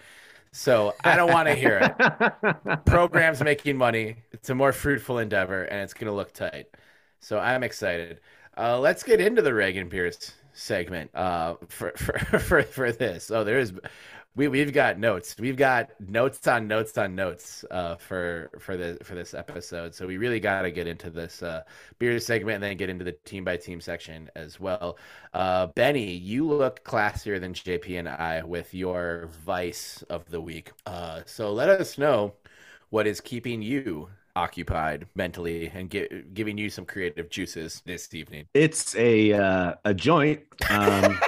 [0.52, 2.86] So I don't want to hear it.
[2.86, 4.18] Program's making money.
[4.32, 6.68] It's a more fruitful endeavor, and it's going to look tight.
[7.20, 8.20] So I'm excited.
[8.58, 13.32] Uh, let's get into the Reagan Pierce segment uh, for, for for for this.
[13.32, 13.72] Oh, there's
[14.36, 15.36] we we've got notes.
[15.38, 19.94] We've got notes on notes on notes uh, for for the for this episode.
[19.94, 21.64] So we really got to get into this uh,
[22.00, 24.98] beer segment and then get into the team by team section as well.
[25.34, 30.72] Uh, Benny, you look classier than JP and I with your vice of the week.
[30.86, 32.34] Uh, so let us know
[32.90, 38.46] what is keeping you occupied mentally and get, giving you some creative juices this evening.
[38.54, 40.42] It's a uh, a joint.
[40.70, 41.20] Um,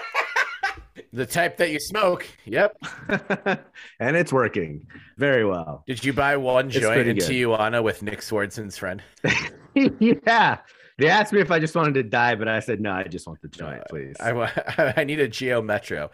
[1.14, 2.28] The type that you smoke.
[2.46, 2.76] Yep.
[4.00, 5.84] and it's working very well.
[5.86, 7.26] Did you buy one It's joint in good.
[7.26, 9.02] Tijuana with Nick Swardson's friend?
[9.76, 10.58] yeah.
[10.98, 12.92] They asked me if I just wanted to die, but I said no.
[12.92, 14.16] I just want the joint, please.
[14.20, 14.50] I, wa-
[14.98, 16.12] I need a Geo Metro.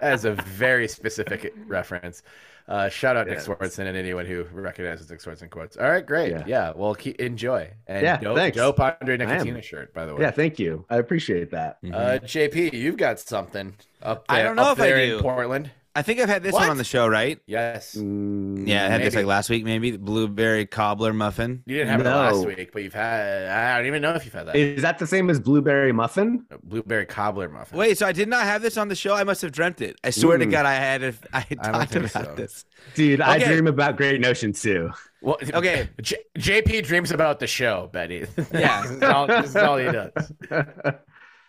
[0.00, 2.22] As a very specific reference.
[2.66, 3.46] Uh, shout out Yes.
[3.46, 5.76] Nick Swardson and anyone who recognizes Nick Swardson quotes.
[5.76, 6.30] All right, great.
[6.32, 6.72] Yeah, Yeah.
[6.74, 7.70] well, keep, enjoy.
[7.86, 8.56] And Yeah, dope, thanks.
[8.56, 9.28] dope Andre am.
[9.28, 10.22] Nickatina shirt, by the way.
[10.22, 10.84] yeah, thank you.
[10.88, 11.78] I appreciate that.
[11.84, 14.38] Uh, JP, you've got something up there.
[14.38, 15.16] I don't know up if I there do.
[15.16, 15.70] in Portland.
[15.96, 16.62] I think I've had this What?
[16.62, 17.38] one on the show, right?
[17.46, 17.94] Yes.
[17.94, 21.62] Mm, Yeah, I had this like last week, maybe the blueberry cobbler muffin.
[21.66, 23.46] You didn't have it last week, but you've had.
[23.46, 24.56] I don't even know if you've had that.
[24.56, 26.46] Is that the same as blueberry muffin?
[26.64, 27.78] Blueberry cobbler muffin.
[27.78, 29.14] Wait, so I did not have this on the show.
[29.14, 29.96] I must have dreamt it.
[30.02, 30.50] I swear to Mm.
[30.50, 31.14] God, I had it.
[31.32, 32.34] I had I talked about so.
[32.34, 32.64] this.
[32.96, 34.90] Dude, I dream about great notions too.
[35.22, 35.88] Well, Okay.
[36.02, 38.26] J- JP dreams about the show, Betty.
[38.52, 38.82] Yeah.
[38.82, 40.32] this, is all, this is all he does.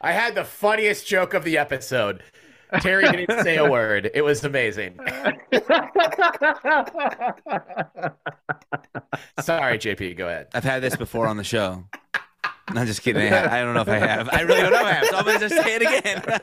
[0.01, 2.21] I had the funniest joke of the episode.
[2.81, 4.09] Terry didn't say a word.
[4.13, 4.97] It was amazing.
[9.39, 10.17] Sorry, JP.
[10.17, 10.47] Go ahead.
[10.53, 11.83] I've had this before on the show.
[12.67, 13.31] I'm just kidding.
[13.31, 14.29] I I don't know if I have.
[14.31, 15.05] I really don't know if I have.
[15.05, 16.39] So I'm gonna just say it again.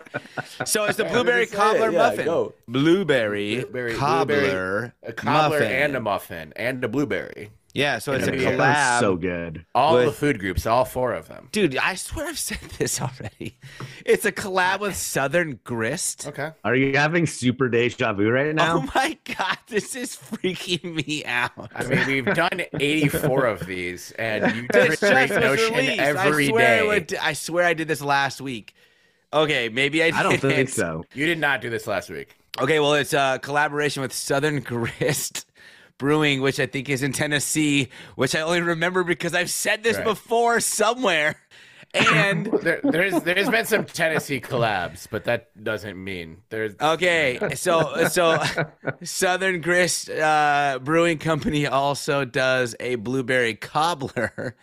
[0.64, 1.60] so it's the blueberry Just say it.
[1.72, 2.24] cobbler Yeah, muffin.
[2.24, 2.54] go.
[2.68, 5.72] Blueberry, Blueberry- cobbler, blueberry- A cobbler muffin.
[5.72, 7.50] and a muffin and a blueberry.
[7.74, 7.98] Yeah.
[7.98, 8.50] So it's a a beer.
[8.56, 9.00] collab.
[9.00, 9.64] so good.
[9.74, 11.48] All With- the food groups, all four of them.
[11.52, 13.58] Dude, I swear I've said this already.
[14.06, 16.26] It's a collab with Southern Grist.
[16.26, 16.50] Okay.
[16.64, 18.76] Are you having super deja vu right now?
[18.78, 21.52] Oh my god, this is freaking me out.
[21.74, 25.74] I mean, we've done 84 of these, and you This drink just Great was Notion
[25.74, 26.00] released.
[26.00, 26.86] every I swear I, day.
[26.86, 28.74] would- I swear I did this last week.
[29.34, 30.14] Okay, maybe I did.
[30.14, 31.04] I don't think so.
[31.14, 32.36] You did not do this last week.
[32.60, 35.46] Okay, well, it's a collaboration with Southern Grist
[36.02, 39.96] Brewing, which I think is in Tennessee, which I only remember because I've said this
[39.98, 40.04] Right.
[40.04, 41.36] before somewhere.
[41.94, 46.74] And There, there's there's been some Tennessee collabs, but that doesn't mean there's.
[46.80, 48.42] okay, so so
[49.04, 54.56] Southern Grist uh, Brewing Company also does a blueberry cobbler,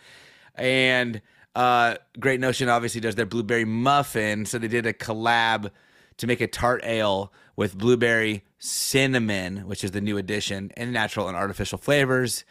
[0.56, 1.22] and
[1.54, 4.44] uh, Great Notion obviously does their blueberry muffin.
[4.44, 5.70] So they did a collab
[6.20, 11.28] to make a tart ale with blueberry cinnamon, which is the new addition, and natural
[11.28, 12.44] and artificial flavors.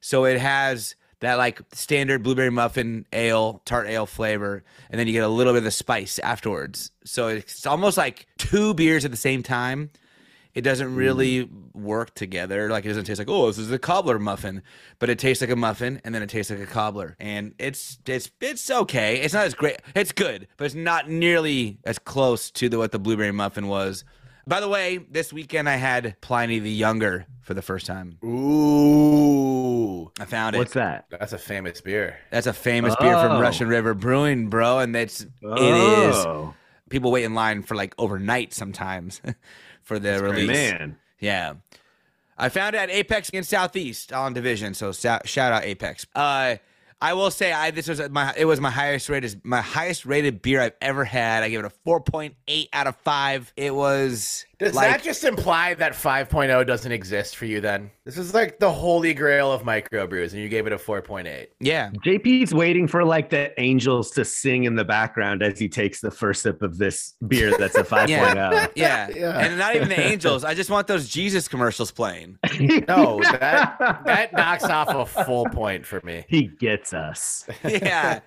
[0.00, 5.12] So it has that like standard blueberry muffin ale, tart ale flavor, and then you
[5.12, 6.90] get a little bit of the spice afterwards.
[7.04, 9.90] So it's almost like two beers at the same time.
[10.56, 11.74] It doesn't really mm.
[11.74, 12.70] work together.
[12.70, 14.62] Like it doesn't taste like, oh, this is a cobbler muffin,
[14.98, 17.98] but it tastes like a muffin, and then it tastes like a cobbler, and it's
[18.06, 19.20] it's it's okay.
[19.20, 19.76] It's not as great.
[19.94, 24.02] It's good, but it's not nearly as close to the what the blueberry muffin was.
[24.46, 28.16] By the way, this weekend I had Pliny the Younger for the first time.
[28.24, 30.58] Ooh, I found it.
[30.60, 31.04] What's that?
[31.10, 32.16] that's a famous beer.
[32.30, 33.40] That's a famous beer from Oh.
[33.42, 36.16] Russian River Brewing, bro, and it's it is.
[36.16, 36.54] Oh,
[36.88, 39.20] People wait in line for like overnight sometimes
[39.86, 40.48] for the release.
[40.48, 40.98] man.
[41.18, 41.54] Yeah.
[42.36, 46.06] I found it at Apex in Southeast on Division, so sa- shout out Apex.
[46.14, 46.56] Uh,
[47.00, 50.42] I will say I this was my it was my highest rated my highest rated
[50.42, 51.42] beer I've ever had.
[51.42, 53.52] I gave it a four point eight out of five.
[53.56, 57.90] It was Does like that just imply that 5.0 doesn't exist for you then?
[58.06, 61.48] This is like the holy grail of microbrews, and you gave it a 4.8.
[61.60, 61.90] yeah.
[62.04, 66.10] JP's waiting for like the angels to sing in the background as he takes the
[66.10, 67.84] first sip of this beer that's a oh.
[67.84, 68.70] 5.0.
[68.76, 69.08] Yeah.
[69.16, 69.38] Yeah.
[69.38, 70.44] and not even the Angels.
[70.44, 72.38] I just want those Jesus commercials playing.
[72.88, 76.24] No, that that knocks off a full point for me.
[76.28, 77.46] he gets us.
[77.64, 78.20] Yeah,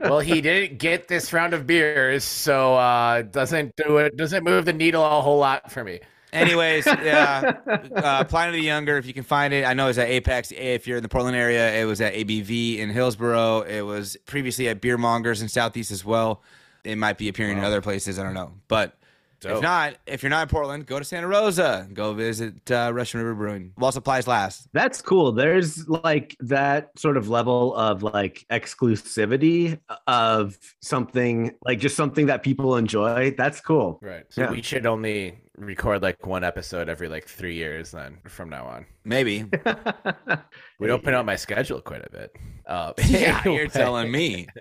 [0.00, 4.16] well, he didn't get this round of beers, so uh, doesn't do it.
[4.16, 6.00] Doesn't move the needle a whole lot for me.
[6.32, 7.58] Anyways, yeah,
[7.94, 10.50] uh, Pliny the Younger, if you can find it, I know it's at Apex.
[10.56, 13.62] If you're in the Portland area, it was at ABV in Hillsboro.
[13.62, 16.42] It was previously at Beer Mongers in Southeast as well.
[16.84, 18.18] It might be appearing in other places.
[18.18, 18.96] I don't know, but
[19.44, 21.88] if not, if you're not in Portland, go to Santa Rosa.
[21.92, 23.72] Go visit uh, Russian River Brewing.
[23.76, 24.68] While supplies last.
[24.72, 25.32] That's cool.
[25.32, 32.42] There's like that sort of level of like exclusivity of something like just something that
[32.42, 33.32] people enjoy.
[33.36, 33.98] That's cool.
[34.02, 34.24] Right.
[34.28, 34.50] So Yeah.
[34.50, 38.86] we should only record like one episode every like three years then from now on.
[39.04, 39.44] Maybe.
[40.78, 42.36] Would open up my schedule quite a bit.
[42.66, 44.46] Uh, yeah, you're telling me.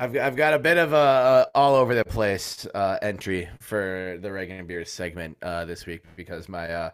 [0.00, 4.30] I've I've got a bit of a, all over the place uh, entry for the
[4.30, 6.90] Reagan Beers segment uh, this week because my uh,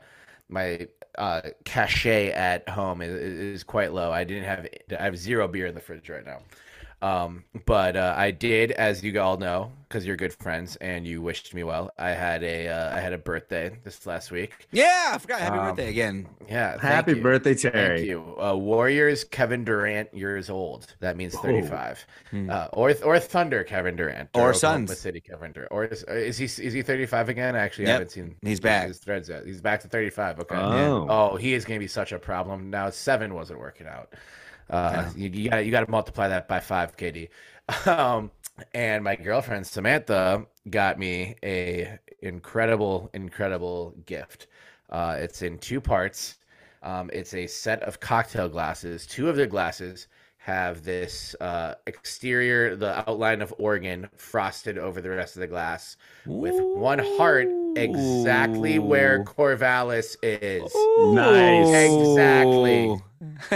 [0.49, 0.89] my
[1.19, 4.11] uh, cachet at home is, is quite low.
[4.11, 4.67] I didn't have
[4.99, 6.39] I have zero beer in the fridge right now.
[7.05, 11.21] Um, but uh, I did, as you all know, because you're good friends and you
[11.21, 11.91] wished me well.
[11.99, 14.67] I had a uh, I had a birthday this last week.
[14.73, 15.41] Yeah, I forgot.
[15.41, 16.27] Happy Um, birthday again.
[16.49, 17.23] Yeah, thank Happy you.
[17.23, 18.37] birthday, Thank you.
[18.43, 20.95] Uh, Warriors Kevin Durant years old.
[21.01, 22.07] That means 35.
[22.31, 22.49] Hmm.
[22.51, 24.31] Uh, or or Thunder Kevin Durant.
[24.35, 24.55] Or Oklahoma
[24.89, 24.99] Suns.
[24.99, 25.73] City Kevin Durant.
[25.73, 27.55] Or is, is he is he 35 again?
[27.55, 27.93] I actually Yep.
[27.93, 28.89] haven't seen He's back.
[28.89, 29.45] his threads yet.
[29.45, 30.41] He's back to 35.
[30.41, 30.57] Okay.
[30.57, 31.07] Oh.
[31.09, 32.71] Oh, he is going to be such a problem.
[32.71, 34.15] Now seven wasn't working out.
[34.71, 37.29] Uh, you, you got you got to multiply that by five, KD.
[37.87, 38.31] Um,
[38.75, 44.49] and my girlfriend Samantha got me a incredible, incredible gift.
[44.91, 46.37] Uh, it's in two parts.
[46.83, 49.07] Um, it's a set of cocktail glasses.
[49.07, 50.09] Two of the glasses
[50.45, 55.97] have this uh, exterior, the outline of Oregon frosted over the rest of the glass,
[56.27, 60.71] with one heart exactly where Corvallis is.
[61.15, 61.91] Nice.
[61.91, 62.97] Exactly.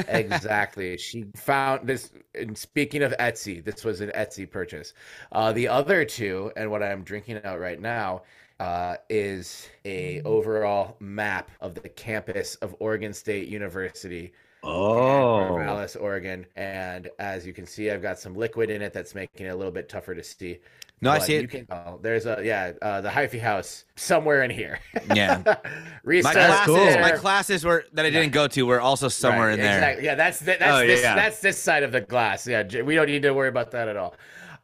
[0.09, 0.97] Exactly.
[0.97, 2.11] She found this.
[2.35, 4.95] And speaking of Etsy, this was an Etsy purchase.
[5.31, 8.23] Uh, the other two, and what I'm drinking out right now,
[8.61, 14.33] uh, is a overall map of the campus of Oregon State University.
[14.69, 15.49] Oh.
[15.51, 16.47] Corvallis, Oregon.
[16.57, 19.57] And as you can see, I've got some liquid in it that's making it a
[19.57, 20.59] little bit tougher to see.
[21.01, 21.51] No, I But see You it.
[21.51, 24.81] can, oh, there's a yeah, uh, the hyphy house somewhere in here.
[25.15, 25.43] Yeah.
[26.05, 27.01] My classes, cool.
[27.01, 30.01] my classes were that I didn't go to were also somewhere Right, in there.
[30.03, 31.15] Yeah, that's the, that's Oh, this yeah.
[31.15, 32.47] that's this side of the glass.
[32.49, 34.15] Yeah, we don't need to worry about that at all.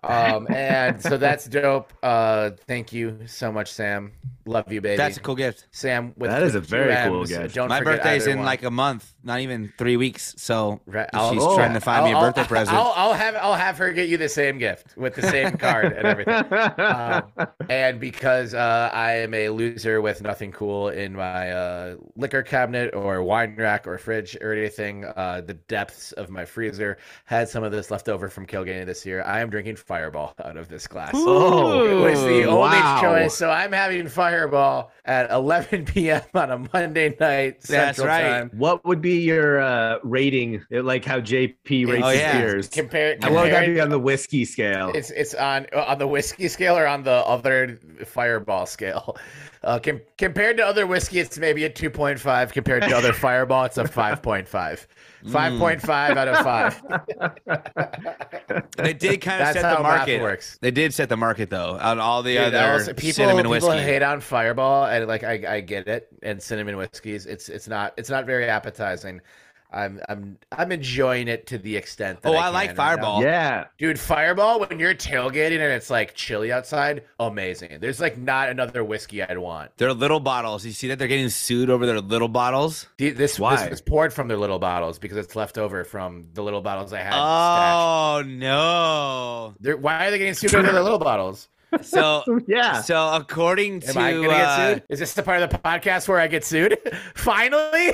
[0.08, 1.92] Um, and so that's dope.
[2.02, 4.12] Uh, thank you so much, Sam.
[4.46, 4.98] Love you, baby.
[4.98, 5.66] That's a cool gift.
[5.70, 6.12] Sam.
[6.18, 7.54] With That is a two very cool gift.
[7.54, 8.46] Don't My forget birthday's in one.
[8.46, 10.34] like a month, not even three weeks.
[10.36, 12.76] So Right, she's I'll- trying to find me a I'll- birthday I'll- present.
[12.76, 15.92] I'll, I'll have I'll have her get you the same gift with the same card
[15.94, 16.44] and everything.
[16.78, 22.42] Um, and because uh, I am a loser with nothing cool in my uh, liquor
[22.42, 27.48] cabinet or wine rack or fridge or anything, uh, the depths of my freezer had
[27.48, 29.22] some of this left over from Kilgany this year.
[29.22, 31.12] I am drinking Fireball out of this glass.
[31.14, 33.00] Oh, It was the only wow.
[33.00, 36.20] choice, so I'm having Fireball at 11 p.m.
[36.34, 37.66] on a Monday night That's
[37.98, 38.22] Central right.
[38.22, 38.50] Time.
[38.54, 40.64] What would be your uh, rating?
[40.70, 42.38] Like how JP rates Oh, his yeah.
[42.40, 42.68] beers?
[42.68, 44.90] Compare, What would that compared- be on the whiskey scale?
[44.94, 49.16] It's it's on on the whiskey scale or on the other Fireball scale.
[49.64, 52.52] Uh, com- compared to other whiskey, it's maybe a two point five.
[52.52, 54.46] Compared to other Fireball, it's a five point
[55.24, 55.32] five.
[55.32, 56.82] Five point five out of five.
[58.76, 60.20] they did kind of That's set the market.
[60.20, 60.58] works.
[60.60, 63.70] They did set the market though on all the Dude, other was- people cinnamon people
[63.72, 66.08] hate on Fireball, and like I, I get it.
[66.22, 69.20] And cinnamon whiskeys, it's it's not it's not very appetizing.
[69.74, 72.22] I'm I'm I'm enjoying it to the extent.
[72.22, 72.88] That Oh, I, I like can right.
[72.90, 73.22] Fireball.
[73.22, 73.64] yeah.
[73.76, 77.78] Dude, Fireball when you're tailgating and it's like chilly outside, amazing.
[77.80, 79.72] There's like not another whiskey I'd want.
[79.76, 80.64] They're little bottles.
[80.64, 82.86] You see that they're getting sued over their little bottles.
[82.98, 83.56] The- This Why?
[83.56, 86.92] this was poured from their little bottles because it's left over from the little bottles
[86.92, 87.10] I had.
[87.12, 87.74] stashed.
[87.74, 89.54] Oh no!
[89.60, 91.48] They're, why are they getting sued over their little bottles?
[91.82, 92.82] So Yeah.
[92.82, 94.82] so according Am to I gonna get uh, sued?
[94.90, 96.78] Is this the part of the podcast where I get sued?
[97.16, 97.92] Finally,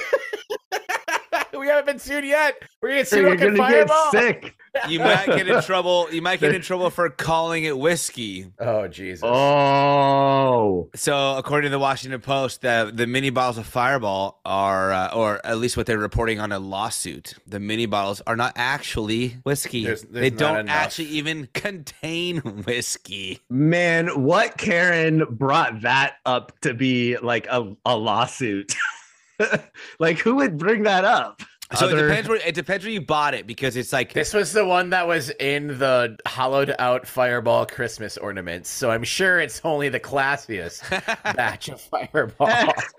[1.59, 2.55] we haven't been sued yet.
[2.81, 3.21] We're gonna get sued.
[3.23, 4.11] You're gonna get Fireball.
[4.13, 4.57] sick.
[4.89, 6.09] you might get in trouble.
[6.13, 8.53] You might get in trouble for calling it whiskey.
[8.61, 9.23] Oh Jesus!
[9.25, 10.89] Oh.
[10.95, 15.45] So, according to the Washington Post, the the mini bottles of Fireball are, uh, or
[15.45, 19.85] at least what they're reporting on a lawsuit, the mini bottles are not actually whiskey.
[19.85, 20.75] There's- there's they don't enough.
[20.77, 23.41] actually even contain whiskey.
[23.51, 28.75] Man, what Karen brought that up to be like a, a lawsuit?
[29.99, 31.43] like who would bring that up?
[31.77, 34.35] So Other- it depends where it depends where you bought it because it's like This
[34.35, 39.39] was the one that was in the hollowed out Fireball Christmas ornaments, so I'm sure
[39.39, 40.83] it's only the classiest
[41.37, 42.49] batch of Fireball.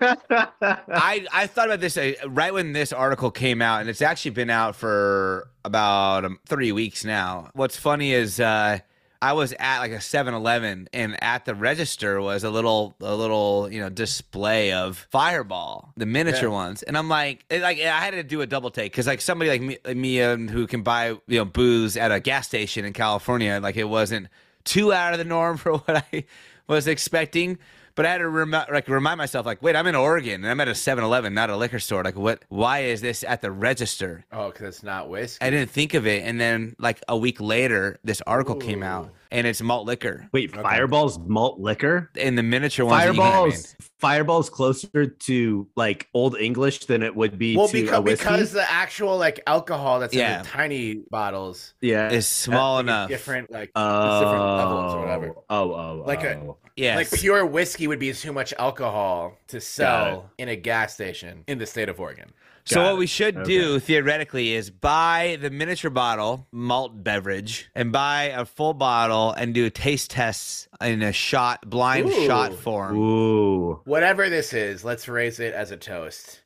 [0.00, 4.30] I I thought about this uh, right when this article came out, and it's actually
[4.30, 7.50] been out for about um, three weeks now.
[7.52, 8.78] What's funny is uh,
[9.22, 13.68] I was at like a 7-Eleven, and at the register was a little a little
[13.70, 16.54] you know display of Fireball, the miniature Yeah.
[16.54, 19.20] ones, and I'm like it, like I had to do a double take because like
[19.20, 22.84] somebody like me, me um, who can buy you know booze at a gas station
[22.84, 24.26] in California, like it wasn't
[24.64, 26.24] too out of the norm for what I
[26.66, 27.58] was expecting.
[27.94, 30.60] But I had to rem- like remind myself, like, wait, I'm in Oregon and I'm
[30.60, 32.02] at a 7-Eleven, not a liquor store.
[32.02, 32.42] Like, what?
[32.48, 34.24] Why is this at the register?
[34.32, 35.44] oh, because it's not whiskey.
[35.44, 39.10] I didn't think of it, and then like a week later, this article came out,
[39.32, 40.28] and it's malt liquor.
[40.32, 42.10] Wait, Fireball's malt liquor?
[42.14, 46.86] In the miniature ones, that you can have Fireball's Fireball's closer to like old English
[46.86, 48.24] than it would be well, to a because, whiskey.
[48.28, 50.38] because the actual like alcohol that's Yeah.
[50.38, 52.08] in the tiny bottles yeah.
[52.08, 53.08] in, is small enough.
[53.08, 55.28] different like Oh, different levels or whatever.
[55.48, 56.58] Oh, oh, oh, Like a- oh.
[56.76, 56.96] Yes.
[56.96, 61.58] Like pure whiskey would be too much alcohol to sell in a gas station in
[61.58, 62.32] the state of Oregon.
[62.64, 62.98] So Got what it.
[62.98, 68.72] we should do theoretically is buy the miniature bottle malt beverage and buy a full
[68.72, 72.26] bottle and do taste tests in a shot blind Ooh.
[72.26, 72.96] shot form.
[72.96, 73.80] Ooh.
[73.84, 76.42] Whatever this is, let's raise it as a toast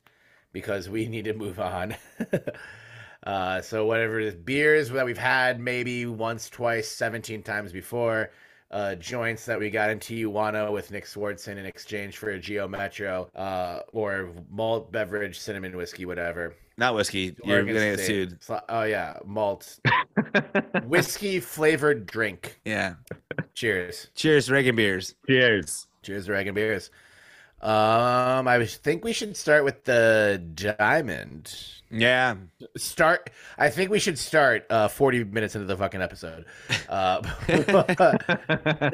[0.53, 1.95] because we need to move on.
[3.23, 8.31] uh, so whatever it is, beers that we've had maybe once, twice, seventeen times before.
[8.69, 12.67] Uh, joints that we got in Tijuana with Nick Swardson in exchange for a Geo
[12.67, 16.53] Metro, uh, or malt beverage, cinnamon whiskey, whatever.
[16.77, 17.33] Not whiskey.
[17.45, 18.05] You're Oregon gonna get State.
[18.29, 18.41] sued.
[18.41, 19.79] Sli- Oh yeah, malt
[20.85, 22.59] whiskey flavored drink.
[22.65, 22.95] Yeah.
[23.53, 24.07] Cheers.
[24.15, 25.15] Cheers, Reagan beers.
[25.27, 25.87] Cheers.
[26.03, 26.91] Cheers, Dragon Beers.
[27.61, 31.53] Um, I was- think we should start with the diamond.
[31.89, 32.35] Yeah.
[32.75, 33.29] Start.
[33.57, 36.45] I think we should start uh 40 minutes into the fucking episode.
[36.89, 37.21] Uh,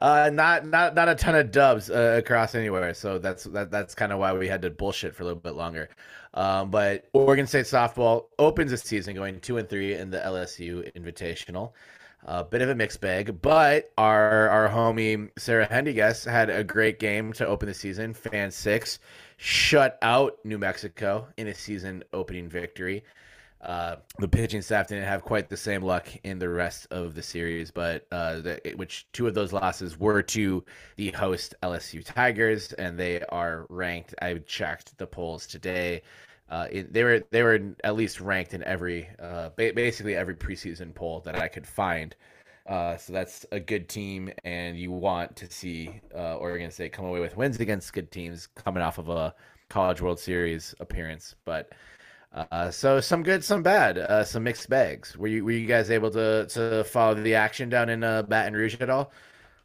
[0.00, 2.94] uh not not not a ton of dubs uh, across anywhere.
[2.94, 5.54] So that's that, that's kind of why we had to bullshit for a little bit
[5.54, 5.90] longer.
[6.32, 10.90] Um, but Oregon State softball opens the season going two and three in the LSU
[10.94, 11.72] Invitational.
[12.26, 16.98] A bit of a mixed bag, but our our homie Sarah Haendiges had a great
[16.98, 18.14] game to open the season.
[18.14, 18.98] Fan six
[19.36, 23.04] shut out New Mexico in a season opening victory.
[23.60, 27.22] Uh, the pitching staff didn't have quite the same luck in the rest of the
[27.22, 30.64] series, but uh, the, which two of those losses were to
[30.96, 34.14] the host LSU Tigers, and they are ranked.
[34.20, 36.02] I checked the polls today.
[36.48, 40.34] Uh, it, they were they were at least ranked in every uh, ba- basically every
[40.34, 42.14] preseason poll that I could find.
[42.66, 47.04] Uh, so that's a good team, and you want to see uh, Oregon State come
[47.04, 49.34] away with wins against good teams coming off of a
[49.68, 51.34] College World Series appearance.
[51.44, 51.72] But
[52.32, 55.16] uh, so some good, some bad, uh, some mixed bags.
[55.16, 58.54] Were you were you guys able to to follow the action down in uh, Baton
[58.54, 59.12] Rouge at all?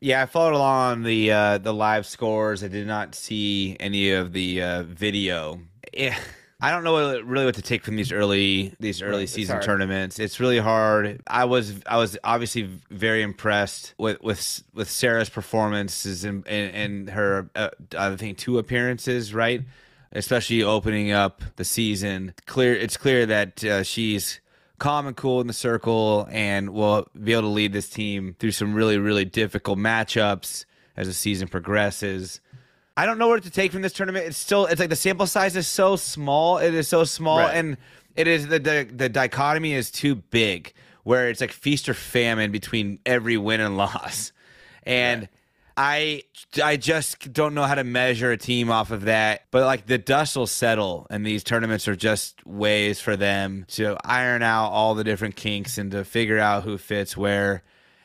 [0.01, 2.63] Yeah, I followed along the uh, the live scores.
[2.63, 5.59] I did not see any of the uh, video.
[5.93, 6.17] Yeah,
[6.61, 9.63] I don't know really what to take from these early these early It's season hard.
[9.65, 10.19] tournaments.
[10.19, 11.21] It's really hard.
[11.27, 17.09] I was I was obviously very impressed with with with Sarah's performances and and, and
[17.11, 19.63] her uh, I think two appearances right,
[20.11, 22.33] especially opening up the season.
[22.45, 24.41] Clear, it's clear that uh, she's
[24.79, 28.51] calm and cool in the circle and will be able to lead this team through
[28.51, 30.65] some really, really difficult matchups
[30.97, 32.41] as the season progresses.
[32.99, 34.25] I don't know what to take from this tournament.
[34.25, 36.57] It's still, it's like the sample size is so small.
[36.57, 37.55] It is so small, Right.
[37.55, 37.77] and
[38.15, 40.73] it is the, the the dichotomy is too big,
[41.03, 44.31] where it's like feast or famine between every win and loss,
[44.83, 45.29] and.
[45.81, 46.23] I
[46.61, 49.43] I just don't know how to measure a team off of that.
[49.49, 53.95] But like the dust will settle, and these tournaments are just ways for them to
[54.03, 57.63] iron out all the different kinks and to figure out who fits where.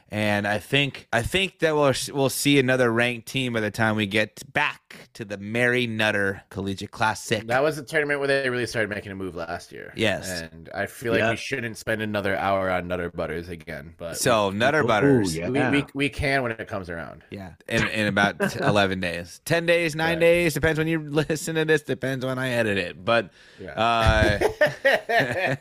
[0.09, 3.97] And I think I think that we'll we'll see another ranked team by the time
[3.97, 4.84] we get back
[5.15, 7.47] to the Mary Nutter Collegiate Classic.
[7.47, 9.93] That was a tournament where they really started making a move last year.
[9.97, 10.43] Yes.
[10.53, 11.31] and I feel like Yeah.
[11.31, 13.95] we shouldn't spend another hour on Nutter Butters again.
[13.99, 15.49] But So Nutter Ooh, Butters, yeah.
[15.71, 17.25] we, we we can when it comes around.
[17.31, 20.21] yeah, in in about eleven days, ten days, nine Right.
[20.21, 21.83] days depends when you listen to this.
[21.83, 23.31] Depends when I edit it, but
[23.61, 23.73] Yeah.
[23.73, 24.39] uh,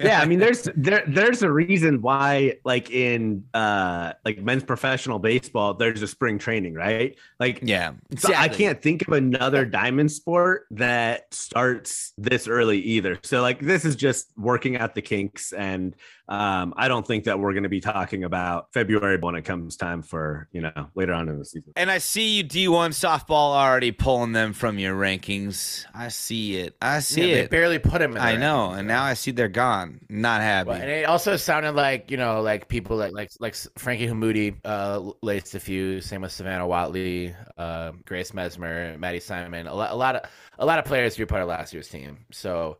[0.00, 5.18] yeah, I mean, there's there there's a reason why, like in uh like men's professional
[5.18, 7.16] baseball, there's a spring training, right?
[7.38, 13.18] Like, yeah, so I can't think of another diamond sport that starts this early either.
[13.22, 15.94] So like, this is just working out the kinks, and
[16.28, 19.76] um, I don't think that we're going to be talking about February when it comes
[19.76, 21.72] time for you know later on in the season.
[21.76, 25.84] And I see you D1 softball already pulling them from your rankings.
[25.94, 26.76] I see it.
[26.80, 27.50] I see Yeah, They it.
[27.50, 30.00] barely put them in I their know, rankings, and now I see they're gone.
[30.08, 30.68] Not happy.
[30.70, 34.56] Well, and it also sounded like you know, like people like like like Frankie Hammoude
[34.64, 36.00] uh, laced a few.
[36.00, 39.66] Same with Savannah Whatley, uh, Grace Messmer, Maddie Simon.
[39.66, 40.22] A lot, a lot of
[40.58, 42.24] a lot of players who were part of last year's team.
[42.30, 42.78] So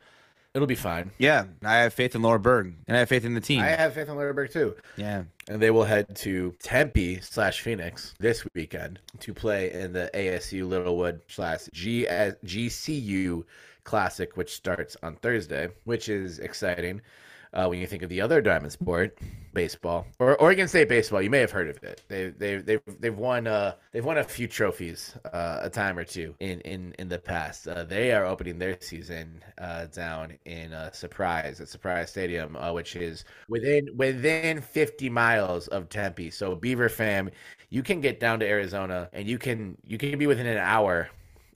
[0.54, 1.10] it'll be fine.
[1.18, 3.60] yeah, I have faith in Laura Berg, and I have faith in the team.
[3.60, 4.74] I have faith in Lutterberg too.
[4.96, 10.10] yeah, And they will head to Tempe slash Phoenix this weekend to play in the
[10.14, 13.44] ASU Littlewood slash G- uh, GCU
[13.84, 17.00] Classic, which starts on Thursday, which is exciting.
[17.52, 19.18] Uh, when you think of the other diamond sport,
[19.54, 22.02] baseball or Oregon State baseball, you may have heard of it.
[22.08, 26.04] They they they've they've won uh they've won a few trophies uh, a time or
[26.04, 27.68] two in in in the past.
[27.68, 32.96] Uh, they are opening their season uh, down in Surprise at Surprise Stadium, uh, which
[32.96, 36.30] is within within 50 miles of Tempe.
[36.30, 37.30] So Beaver fam,
[37.70, 41.10] you can get down to Arizona and you can you can be within an hour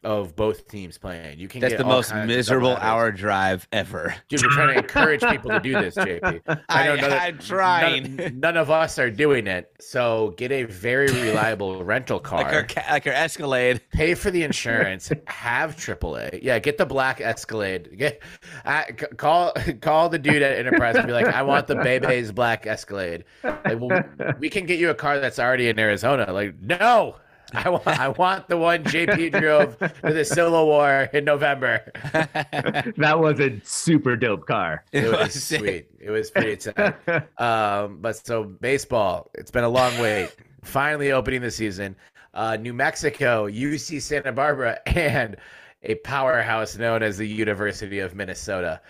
[0.06, 1.40] of both teams playing.
[1.40, 4.14] You can That's get the most miserable hour drive ever.
[4.28, 6.62] Dude, we're trying to encourage people to do this, JP.
[6.68, 8.14] I, know none of- I'm trying.
[8.16, 9.68] None, none of us are doing it.
[9.80, 12.44] So get a very reliable rental car.
[12.44, 13.80] like our ca- like our Escalade.
[13.92, 16.38] pay for the insurance, have AAA.
[16.40, 17.98] Yeah, get the black Escalade.
[17.98, 18.22] Get
[18.64, 18.84] uh,
[19.16, 23.24] call call the dude at Enterprise and be like, I want the Bebe's black Escalade.
[23.42, 24.04] Like, well,
[24.38, 26.32] we can get you a car that's already in Arizona.
[26.32, 27.16] Like, no.
[27.52, 31.92] I want, I want the one JP drove to the Civil War in November.
[32.12, 34.84] that was a super dope car.
[34.92, 35.86] It was was sweet.
[36.00, 36.94] It was pretty tight.
[37.40, 40.34] Um, but so baseball, it's been a long wait.
[40.62, 41.94] Finally opening the season.
[42.34, 45.36] Uh, New Mexico, UC Santa Barbara, and
[45.82, 48.80] a powerhouse known as the University of Minnesota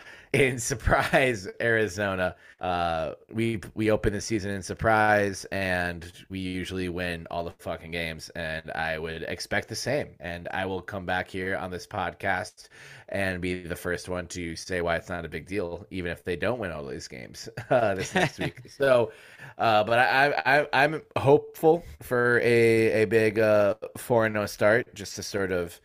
[0.41, 2.37] in Surprise, Arizona.
[2.61, 7.91] Uh, we we open the season in Surprise, and we usually win all the fucking
[7.91, 8.31] games.
[8.31, 10.09] And I would expect the same.
[10.21, 12.69] And I will come back here on this podcast
[13.09, 16.25] and be the first one to say why it's not a big deal, even if
[16.25, 18.61] they don't win all these games uh, this next week.
[18.77, 19.13] So,
[19.59, 24.95] uh, but I, I, I'm hopeful for a a big uh, four and no start,
[24.95, 25.81] just to sort of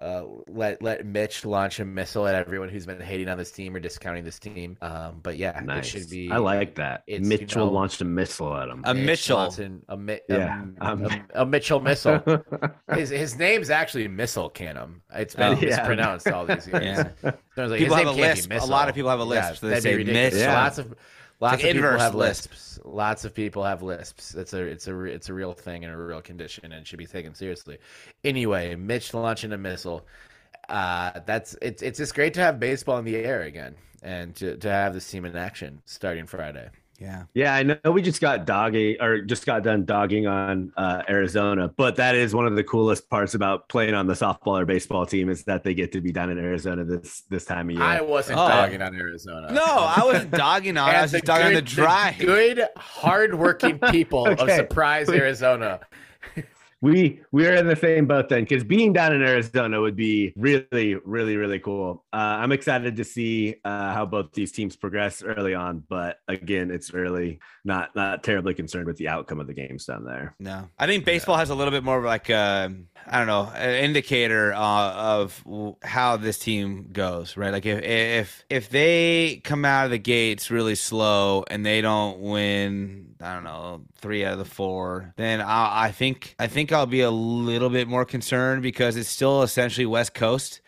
[0.00, 3.74] uh, let let Mitch launch a missile at everyone who's been hating on this team
[3.74, 4.76] or discounting this team.
[4.82, 5.86] Um, but yeah, Nice.
[5.86, 6.30] it should be.
[6.30, 7.02] I like that.
[7.06, 8.82] it's, you Mitchell know- launched a missile at him.
[8.84, 9.36] A Mitch Mitchell.
[9.38, 12.22] Johnson, a, Mi- Yeah, a, um, a, a Mitchell missile.
[12.94, 15.00] His his name's actually Missile Canham.
[15.14, 15.60] It's been Oh.
[15.60, 15.76] Yeah.
[15.76, 16.82] mispronounced all these years.
[16.82, 17.10] Yeah.
[17.54, 18.68] So like, People his have name a can't be lisp.
[18.68, 19.42] A lot of people have a list.
[19.48, 20.34] Yeah, so they that'd be say ridiculous.
[20.34, 20.42] miss.
[20.42, 20.62] Yeah.
[20.62, 20.94] Lots of
[21.40, 22.50] lots like of people have lisp.
[22.50, 22.78] lisps.
[22.84, 24.34] Lots of people have lisps.
[24.34, 27.06] It's a it's a it's a real thing and a real condition and should be
[27.06, 27.78] taken seriously.
[28.24, 30.06] Anyway, Mitch launching a missile.
[30.68, 34.56] Uh, that's it's it's just great to have baseball in the air again and to,
[34.56, 36.70] to have this team in action starting Friday.
[36.98, 37.24] Yeah.
[37.34, 41.68] Yeah, I know we just got dogging or just got done dogging on uh, Arizona,
[41.76, 45.04] but that is one of the coolest parts about playing on the softball or baseball
[45.04, 47.84] team is that they get to be down in Arizona this this time of year.
[47.84, 48.48] I wasn't Oh.
[48.48, 49.52] dogging on Arizona.
[49.52, 50.88] No, I wasn't dogging on.
[50.88, 52.18] I was just dogging on the good- drive.
[52.18, 55.80] good, hardworking people of Surprise, Arizona.
[56.80, 60.32] we we are in the same boat then because being down in Arizona would be
[60.36, 62.04] really really really cool.
[62.12, 66.70] Uh, I'm excited to see uh, how both these teams progress early on, but again,
[66.70, 70.36] it's really Not not terribly concerned with the outcome of the games down there.
[70.38, 72.72] No, I think baseball has a little bit more of like a,
[73.06, 75.42] I don't know, an indicator uh, of
[75.82, 77.52] how this team goes, right?
[77.52, 82.20] Like if if if they come out of the gates really slow and they don't
[82.20, 86.72] win, I don't know, three out of the four, then I, I think I think
[86.72, 90.60] I'll be a little bit more concerned because it's still essentially West Coast.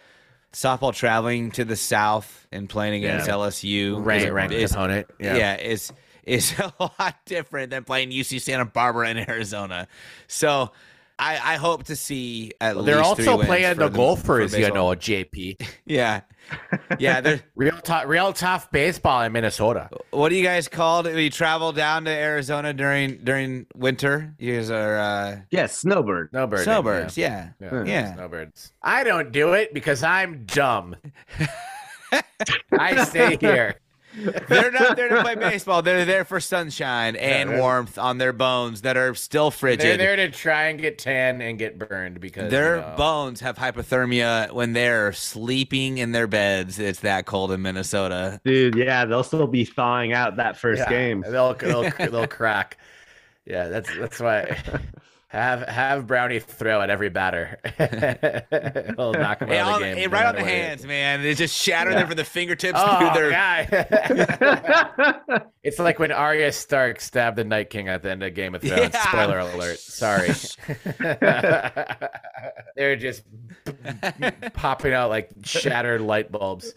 [0.53, 3.34] Softball traveling to the south and playing against Yeah.
[3.34, 5.07] LSU is- ranked is- opponent.
[5.20, 5.92] yeah, is
[6.24, 9.86] is a lot different than playing UC Santa Barbara in Arizona.
[10.26, 10.72] So
[11.19, 14.57] I, I hope to see at least They're three also wins playing for the golfers,
[14.57, 15.61] you know, JP.
[15.85, 16.21] Yeah,
[16.99, 17.21] yeah.
[17.21, 19.89] They're, Real tough, real tough baseball in Minnesota.
[20.11, 21.07] what do you guys called?
[21.07, 24.35] When you travel down to Arizona during during winter?
[24.39, 26.31] You guys are uh, Yes, snowbird.
[26.31, 26.61] Snowbird.
[26.61, 27.19] snowbirds.
[27.19, 27.51] Yeah.
[27.61, 27.85] Yeah.
[27.85, 28.14] Yeah.
[28.14, 28.73] Snowbirds.
[28.83, 30.95] I don't do it because I'm dumb.
[32.73, 33.77] I stay here.
[34.49, 35.83] They're not there to play baseball.
[35.83, 37.61] They're there for sunshine and Yeah.
[37.61, 39.81] warmth on their bones that are still frigid.
[39.81, 43.41] They're there to try and get tan and get burned because Their you know, bones
[43.41, 46.79] have hypothermia when they're sleeping in their beds.
[46.79, 48.41] It's that cold in Minnesota.
[48.45, 51.25] Dude, yeah, they'll still be thawing out that first Yeah, game.
[51.29, 52.79] They'll they'll they'll crack.
[53.47, 54.59] Yeah, that's that's why.
[55.31, 57.59] Have have Brownie throw at every batter.
[58.97, 59.97] He'll knock him Hey, out of on- the game.
[59.99, 60.64] hey, right on the what it is.
[60.64, 61.22] hands, man.
[61.22, 63.31] They just shatter them from the fingertips Oh, through their.
[63.31, 63.66] guy.
[65.62, 68.62] it's like when Arya Stark stabbed the Night King at the end of Game of
[68.62, 68.91] Thrones.
[68.95, 69.03] Yeah.
[69.09, 69.79] Spoiler alert.
[69.79, 70.31] Sorry.
[72.74, 73.22] They're just
[74.55, 76.72] popping out like shattered light bulbs.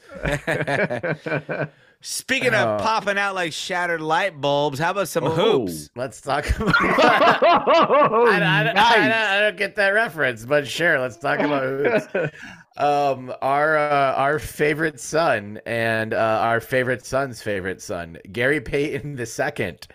[2.03, 2.83] Speaking of Oh.
[2.83, 5.29] popping out like shattered light bulbs, how about some Oh.
[5.31, 5.89] hoops?
[5.95, 6.75] Let's talk about.
[6.81, 8.93] oh, I, I, I, I, nice.
[8.95, 12.31] don't, I don't get that reference, but sure, let's talk about hoops.
[12.77, 19.17] Um, our uh, our favorite son and uh, our favorite son's favorite son, Gary Payton
[19.17, 19.87] the second.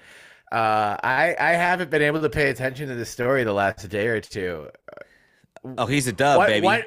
[0.52, 4.06] Uh, I I haven't been able to pay attention to the story the last day
[4.08, 4.68] or two.
[5.78, 6.64] Oh, he's a dub, what, baby.
[6.66, 6.84] what?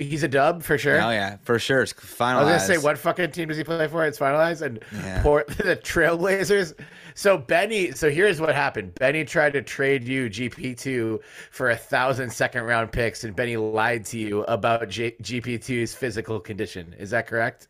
[0.00, 1.00] He's a dub for sure.
[1.00, 1.82] Oh yeah, for sure.
[1.82, 2.20] It's finalized.
[2.34, 4.04] I was gonna say, what fucking team does he play for?
[4.04, 5.22] It's finalized, and Yeah.
[5.22, 6.74] poor the Trailblazers.
[7.14, 8.94] So Benny, so here's what happened.
[8.94, 11.20] Benny tried to trade you GP two
[11.50, 15.94] for a thousand second round picks, and Benny lied to you about J- GP 2s
[15.94, 16.94] physical condition.
[16.98, 17.68] Is that correct?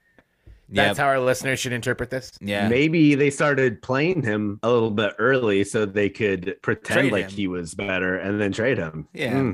[0.72, 0.96] That's Yep.
[0.98, 2.30] how our listeners should interpret this.
[2.40, 2.68] Yeah.
[2.68, 7.24] Maybe they started playing him a little bit early so they could pretend Trade like
[7.24, 7.30] him.
[7.32, 9.08] he was better and then trade him.
[9.12, 9.32] Yeah.
[9.32, 9.52] Hmm.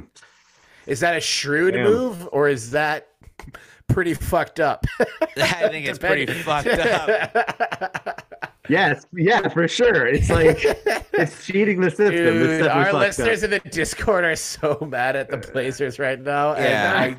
[0.87, 1.85] Is that a shrewd Damn.
[1.85, 3.09] move or is that
[3.89, 4.85] pretty fucked up?
[5.37, 8.23] I think it's pretty fucked up.
[8.69, 10.09] Yes, yeah, for sure.
[10.09, 10.59] It's like
[11.13, 12.11] it's cheating the system.
[12.11, 13.53] Dude, definitely our listeners up.
[13.53, 16.55] in the Discord are so mad at the Blazers right now.
[16.55, 16.65] and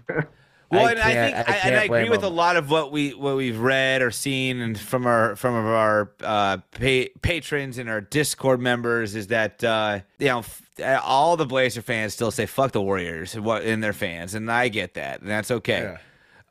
[0.10, 0.16] Yeah.
[0.20, 0.24] I-
[0.70, 2.70] Well, I and I think I I, and I agree blame with a lot of
[2.70, 7.78] what we what we've read or seen and from our from our uh, pa- patrons
[7.78, 12.32] and our Discord members is that uh, you know f- all the Blazer fans still
[12.32, 15.98] say fuck the Warriors what in their fans, and I get that, and that's okay.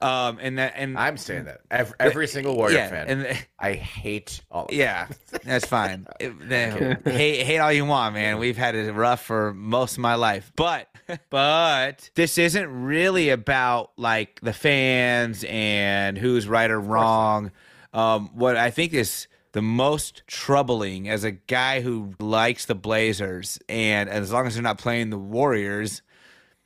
[0.03, 1.63] Um, and that and I'm saying that.
[1.71, 3.09] Every, every single Warrior yeah, fan.
[3.09, 4.79] and I hate all of them.
[4.79, 5.09] yeah,
[5.45, 6.07] that's fine.
[6.21, 8.39] Hate, hate all you want, man.
[8.39, 10.89] We've had it rough for most of my life, but
[11.31, 17.51] but this isn't really about like the fans and who's right or wrong.
[17.95, 23.59] Um, what I think is the most troubling as a guy who likes the Blazers,
[23.71, 26.03] and as long as they're not playing the Warriors,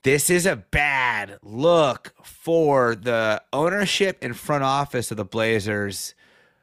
[0.03, 6.17] this is a bad look for the ownership and front office of the Blazers.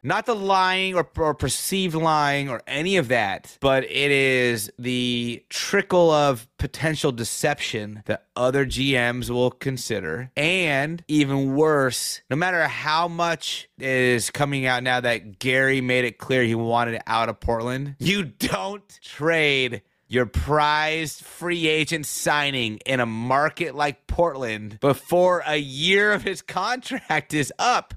[0.07, 5.43] Not the lying or, or perceived lying or any of that, but it is the
[5.49, 10.31] trickle of potential deception that other GMs will consider.
[10.37, 16.19] And even worse, no matter how much is coming out now that Gary made it
[16.19, 23.01] clear he wanted out of Portland, you don't trade your prized free agent signing in
[23.01, 27.93] a market like Portland before a year of his contract is up.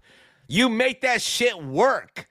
[0.53, 2.27] You make that shit work.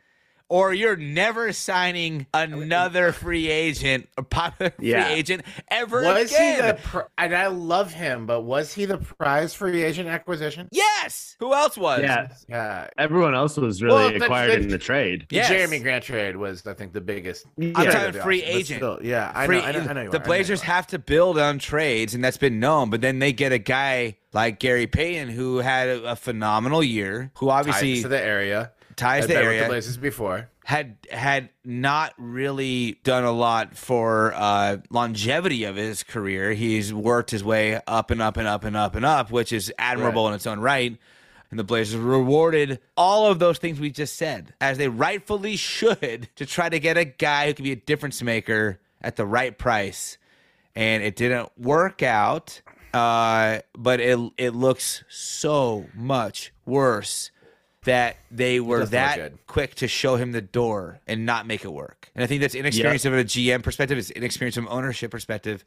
[0.50, 5.04] Or you're never signing another free agent, a popular Yeah.
[5.06, 6.56] free agent ever Was again.
[6.56, 10.68] he the pr- and I love him, but was he the prize free agent acquisition?
[10.72, 11.36] yes.
[11.40, 12.02] Who else was?
[12.02, 12.88] Yeah, Yeah.
[12.98, 15.28] everyone else was really Well, acquired the- in the trade.
[15.30, 15.52] The Yes.
[15.52, 17.46] Jerami Grant trade was, I think, the biggest.
[17.62, 18.80] I'm talking free offseason, but agent.
[18.80, 19.66] still, yeah, I Free- know.
[19.66, 21.60] I know, I know you the are, I know Blazers you have to build on
[21.60, 22.90] trades, and that's been known.
[22.90, 27.32] But then they get a guy like Gary Payton, who had a, a phenomenal year,
[27.38, 28.72] who obviously ties to the area.
[29.00, 29.62] Ties I've the area.
[29.64, 30.50] the Blazers before.
[30.66, 36.54] had had not really done a lot for uh, longevity of his career.
[36.54, 39.74] He's worked his way up and up and up and up and up, which is
[39.80, 40.30] admirable Right.
[40.30, 40.98] in its own right.
[41.52, 46.30] And the Blazers rewarded all of those things we just said, as they rightfully should,
[46.36, 49.58] to try to get a guy who could be a difference maker at the right
[49.58, 50.20] price.
[50.76, 52.62] And it didn't work out,
[52.94, 57.32] uh, but it it looks so much worse
[57.90, 59.38] that they were that good.
[59.48, 62.12] quick to show him the door and not make it work.
[62.14, 63.98] And I think that's inexperience from a GM perspective.
[63.98, 65.66] It's inexperience from ownership perspective.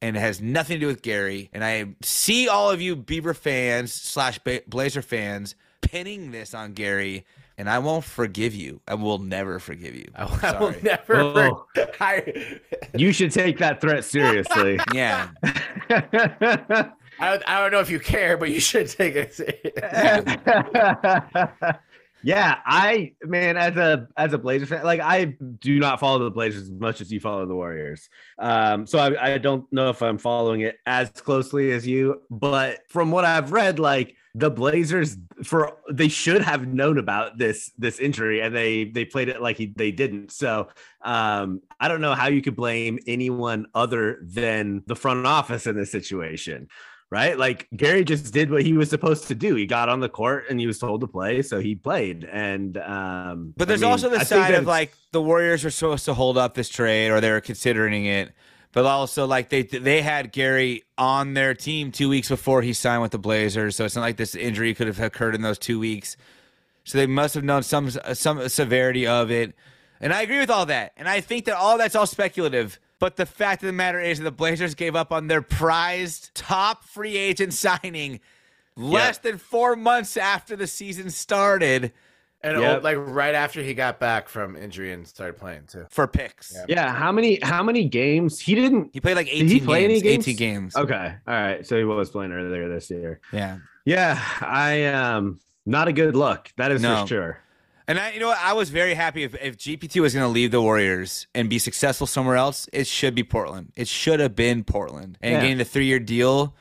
[0.00, 1.50] And it has nothing to do with Gary.
[1.52, 4.38] And I see all of you Beaver fans slash
[4.68, 7.24] Blazer fans pinning this on Gary,
[7.56, 8.80] and I won't forgive you.
[8.86, 10.06] I will never forgive you.
[10.14, 11.16] I, I'm I will never.
[11.16, 11.66] Oh.
[12.00, 12.58] I,
[12.94, 14.78] You should take that threat seriously.
[14.92, 15.30] Yeah,
[17.18, 19.40] I, I don't know if you care, but you should take it.
[22.22, 26.30] yeah, I man, as a as a Blazer fan, like I do not follow the
[26.30, 28.08] Blazers as much as you follow the Warriors.
[28.38, 32.80] Um, so I, I don't know if I'm following it as closely as you, but
[32.88, 37.98] from what I've read, like the Blazers for they should have known about this this
[37.98, 40.32] injury and they they played it like he, they didn't.
[40.32, 40.68] So
[41.02, 45.76] um, I don't know how you could blame anyone other than the front office in
[45.76, 46.68] this situation
[47.10, 47.38] right?
[47.38, 49.54] Like Gary just did what he was supposed to do.
[49.54, 52.24] He got on the court and he was told to play, so he played.
[52.24, 55.70] And um but I there's mean, also the I side of like the Warriors were
[55.70, 58.32] supposed to hold up this trade, or they were considering it.
[58.72, 63.00] But also, like they they had Gary on their team two weeks before he signed
[63.00, 65.78] with the Blazers, so it's not like this injury could have occurred in those two
[65.80, 66.16] weeks.
[66.84, 69.54] So they must have known some some severity of it,
[69.98, 70.92] and I agree with all that.
[70.98, 72.78] And I think that all that's all speculative.
[72.98, 76.34] But the fact of the matter is, that the Blazers gave up on their prized
[76.34, 78.20] top free agent signing
[78.76, 81.92] less than four months after the season started
[82.42, 82.78] and Yep.
[82.78, 85.86] oh, like right after he got back from injury and started playing too.
[85.90, 86.54] for picks.
[86.54, 86.64] Yeah.
[86.68, 89.80] yeah, how many how many games he didn't He played like Did 18 he play
[89.88, 89.90] games.
[89.92, 90.28] any games?
[90.28, 90.76] 18 games.
[90.76, 91.14] Okay.
[91.26, 91.66] All right.
[91.66, 93.20] So he was playing earlier this year.
[93.32, 93.58] Yeah.
[93.86, 96.50] Yeah, I um not a good look.
[96.58, 97.02] That is No.
[97.02, 97.38] for sure.
[97.88, 98.38] And I, you know, what?
[98.40, 101.58] I was very happy if, if GPT was going to leave the Warriors and be
[101.58, 102.68] successful somewhere else.
[102.72, 103.72] It should be Portland.
[103.76, 105.18] It should have been Portland.
[105.20, 105.40] And Yeah.
[105.42, 106.54] getting the three year deal,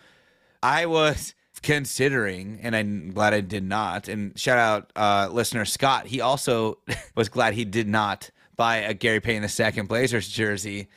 [0.62, 4.08] I was considering, and I'm glad I did not.
[4.08, 6.06] And shout out uh, listener Scott.
[6.08, 6.78] He also
[7.16, 9.44] was glad he did not buy a Gary Payton
[9.78, 10.88] II Blazers jersey.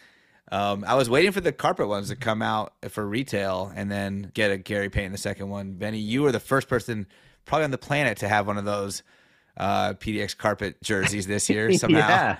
[0.53, 4.31] Um, I was waiting for the carpet ones to come out for retail and then
[4.35, 5.73] get a Gary Payton II one.
[5.73, 7.07] Benny, you were the first person
[7.45, 9.03] probably on the planet to have one of those
[9.59, 11.99] uh, PDX carpet jerseys this year somehow.
[11.99, 12.39] yeah.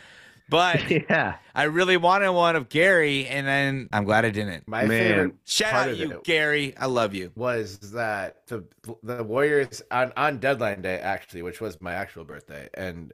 [0.49, 1.37] But yeah.
[1.55, 4.67] I really wanted one of Gary, and then I'm glad I didn't.
[4.67, 4.89] My Man.
[4.89, 6.75] favorite Shout part out of you, Gary.
[6.79, 7.31] I love you.
[7.35, 8.65] was that the
[9.03, 13.13] the Warriors on on deadline day actually, which was my actual birthday, and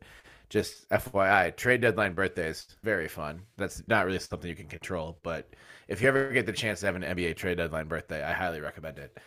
[0.48, 3.42] just FYI, trade deadline birthdays very fun.
[3.56, 5.52] That's not really something you can control, but
[5.88, 8.60] if you ever get the chance to have an NBA trade deadline birthday, I highly
[8.60, 9.18] recommend it.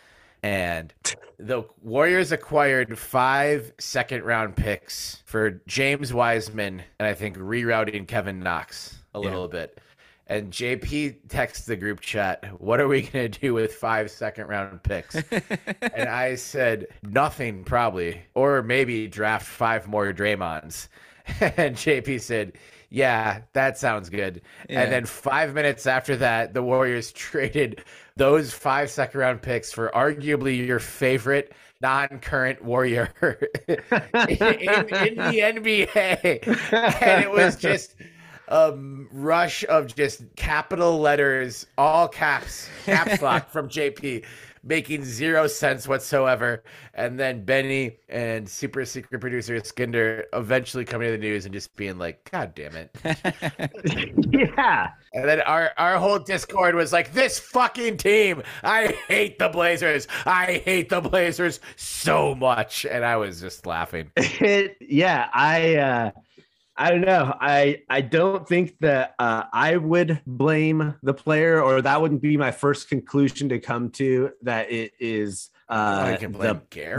[0.44, 0.94] And
[1.40, 8.40] the Warriors acquired five second round picks for James Wiseman and I think rerouting Kevin
[8.40, 9.80] Knox a little bit.
[10.30, 14.48] And JP texts the group chat, What are we going to do with five second
[14.48, 15.16] round picks?
[15.82, 18.22] and I said, Nothing, probably.
[18.34, 20.88] Or maybe draft five more Draymonds.
[21.42, 22.54] And JP said,
[22.90, 24.42] Yeah, that sounds good.
[24.70, 24.82] Yeah.
[24.82, 27.84] And then five minutes after that, the Warriors traded
[28.16, 33.12] those five second round picks for arguably your favorite non current Warrior
[33.68, 36.48] in, in the NBA.
[37.02, 37.96] And it was just
[38.48, 38.74] a
[39.12, 44.24] rush of just capital letters, all caps, caps lock from JP,
[44.68, 46.64] making zero sense whatsoever.
[46.94, 51.76] And then Benny and super secret producer Skinder eventually coming to the news and just
[51.76, 52.96] being like, God damn it.
[54.30, 54.90] yeah.
[55.14, 58.44] And then our, our whole Discord was like, this fucking team.
[58.64, 60.08] I hate the Blazers.
[60.26, 62.86] I hate the Blazers so much.
[62.86, 64.12] And I was just laughing.
[64.40, 66.12] It, yeah, I uh
[66.78, 67.36] I don't know.
[67.40, 72.38] I I don't think that uh, I would blame the player, or that wouldn't be
[72.38, 74.32] my first conclusion to come to.
[74.44, 76.28] That it is uh, the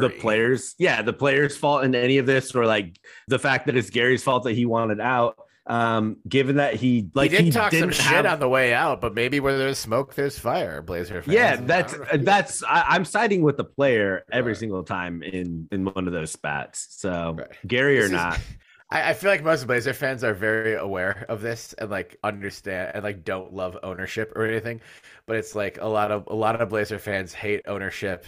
[0.01, 2.99] the players, yeah, the players' fault in any of this, or like
[3.29, 5.37] the fact that it's Gary's fault that he wanted out.
[5.71, 8.73] Um, given that he like he did talk some didn't shit have- on the way
[8.73, 10.81] out, but maybe where there's smoke, there's fire.
[10.81, 11.35] Blazer fans.
[11.35, 14.59] Yeah, that's that's I, I'm siding with the player every Right.
[14.61, 16.87] single time in in one of those spats.
[16.99, 17.49] So Right.
[17.67, 18.41] Gary This or is- not,
[18.91, 22.93] I, I feel like most Blazer fans are very aware of this and like understand
[22.95, 24.81] and like don't love ownership or anything,
[25.27, 28.27] but it's like a lot of a lot of Blazer fans hate ownership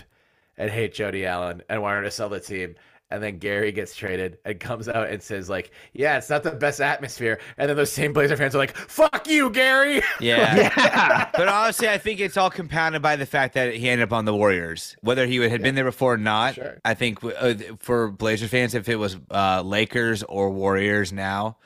[0.58, 2.76] and hate Jody Allen and wanted to sell the team.
[3.10, 6.52] And then Gary gets traded and comes out and says like, "Yeah, it's not the
[6.52, 10.56] best atmosphere." And then those same Blazer fans are like, "Fuck you, Gary." Yeah.
[10.76, 14.12] yeah, But honestly, I think it's all compounded by the fact that he ended up
[14.12, 14.96] on the Warriors.
[15.00, 16.80] Whether he had been there before or not, Sure.
[16.84, 21.56] I think uh, for Blazer fans, if it was uh, Lakers or Warriors now,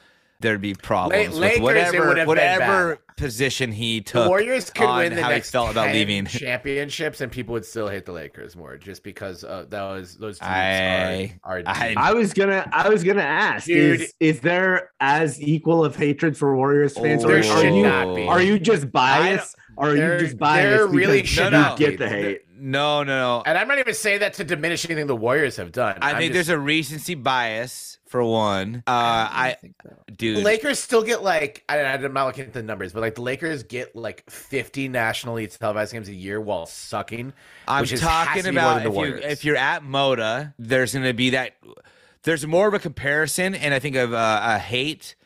[0.45, 4.12] there'd be problems Lakers, with would whatever whatever position he took.
[4.14, 4.28] The took.
[4.28, 6.26] Warriors could on win the how he next felt about leaving.
[6.26, 10.38] championships, and people would still hate the Lakers more just because uh, that was those
[10.38, 14.01] teams I- are, are I- I was gonna I was gonna ask Dude.
[14.03, 17.82] is is there as equal of hatred for Warriors fans, or There are should you
[17.82, 18.26] not be.
[18.26, 19.57] are you just biased?
[19.76, 20.68] Or are you just biased?
[20.70, 22.42] there really should you not get the hate.
[22.57, 23.42] No, no, no.
[23.45, 25.99] And I'm not even saying that to diminish anything the Warriors have done.
[26.01, 28.85] I think there's a recency bias for one.
[28.87, 29.57] Uh, I,
[30.17, 33.23] dude, Lakers still get like I, I'm not looking at the numbers, but like the
[33.23, 37.33] Lakers get like 50 nationally televised games a year while sucking.
[37.67, 41.31] I'm which talking to about if, you, if you're at Moda, there's going to be
[41.31, 41.57] that.
[42.23, 45.17] There's more of a comparison, and I think of uh, a hate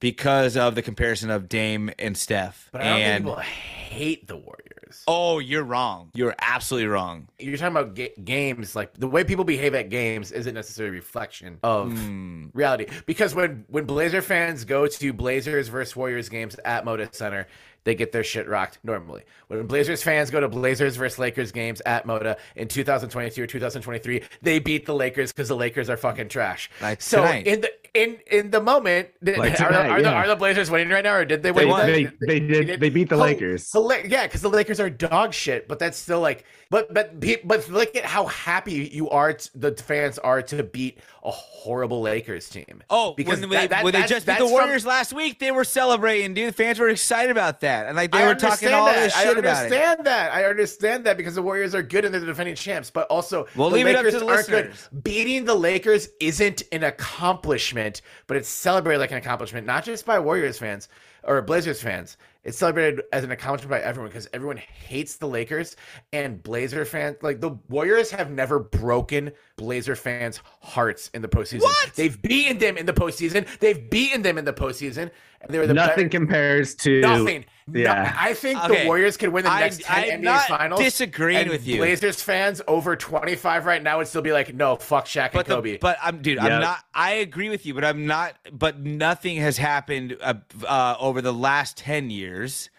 [0.00, 2.70] because of the comparison of Dame and Steph.
[2.72, 4.77] But I don't and think people hate the Warriors.
[5.06, 6.10] Oh, you're wrong.
[6.14, 7.28] You're absolutely wrong.
[7.38, 11.00] You're talking about ga- games, like the way people behave at games isn't necessarily a
[11.00, 12.46] reflection of Hmm.
[12.52, 12.86] reality.
[13.06, 17.46] Because when when Blazer fans go to Blazers versus Warriors games at Moda Center,
[17.88, 19.22] they get their shit rocked normally.
[19.48, 24.22] When Blazers fans go to Blazers versus Lakers games at Moda in 2022 or 2023,
[24.42, 26.70] they beat the Lakers because the Lakers are fucking trash.
[26.82, 27.46] Like so tonight.
[27.46, 30.36] in the in in the moment, did- Like are, the, tonight, are, the, are the
[30.36, 31.68] Blazers winning right now, or did they win?
[31.68, 31.86] won.
[31.86, 33.70] They, they did they beat the Hil- Lakers.
[33.72, 37.68] hila- yeah, because the Lakers are dog shit, but that's still like, but but but
[37.70, 39.32] look at how happy you are.
[39.32, 42.82] T- the fans are to beat a horrible Lakers team.
[42.90, 45.12] Oh, Because when, that- they, that- when they just beat that's the from- Warriors last
[45.14, 46.54] week, they were celebrating, dude.
[46.54, 48.96] Fans were excited about that, and like they I were talking understand all that.
[49.04, 49.64] this I shit about it.
[49.72, 50.32] understand that.
[50.32, 52.90] I understand that because the Warriors are good and they're the defending champs.
[52.90, 55.02] But also, We'll the leave it up to Lakers the aren't good.
[55.04, 60.18] Beating the Lakers isn't an accomplishment, but it's celebrated like an accomplishment, not just by
[60.18, 60.88] Warriors fans
[61.24, 62.16] or Blazers fans.
[62.44, 65.76] It's celebrated as an accomplishment by everyone because everyone hates the Lakers
[66.14, 67.16] and Blazer fans.
[67.20, 71.62] Like the Warriors have never broken Blazer fans' hearts in the postseason.
[71.62, 71.92] What?
[71.94, 73.46] They've beaten them in the postseason.
[73.58, 75.10] They've beaten them in the postseason.
[75.42, 77.44] And they were the Nothing better- compares to Nothing.
[77.70, 78.14] No- Yeah.
[78.18, 78.80] I think Okay.
[78.82, 80.80] the Warriors could win the I- next 10 I'm NBA not finals.
[80.80, 81.78] disagreeing and with you.
[81.78, 85.46] Blazers fans over 25 right now would still be like, no, fuck Shaq But and
[85.48, 85.78] the- Kobe.
[85.78, 86.38] but I'm dude.
[86.38, 86.84] I'm not.
[86.94, 88.34] I agree with you, but I'm not.
[88.52, 90.34] But nothing has happened uh,
[90.66, 92.70] uh, over the last ten years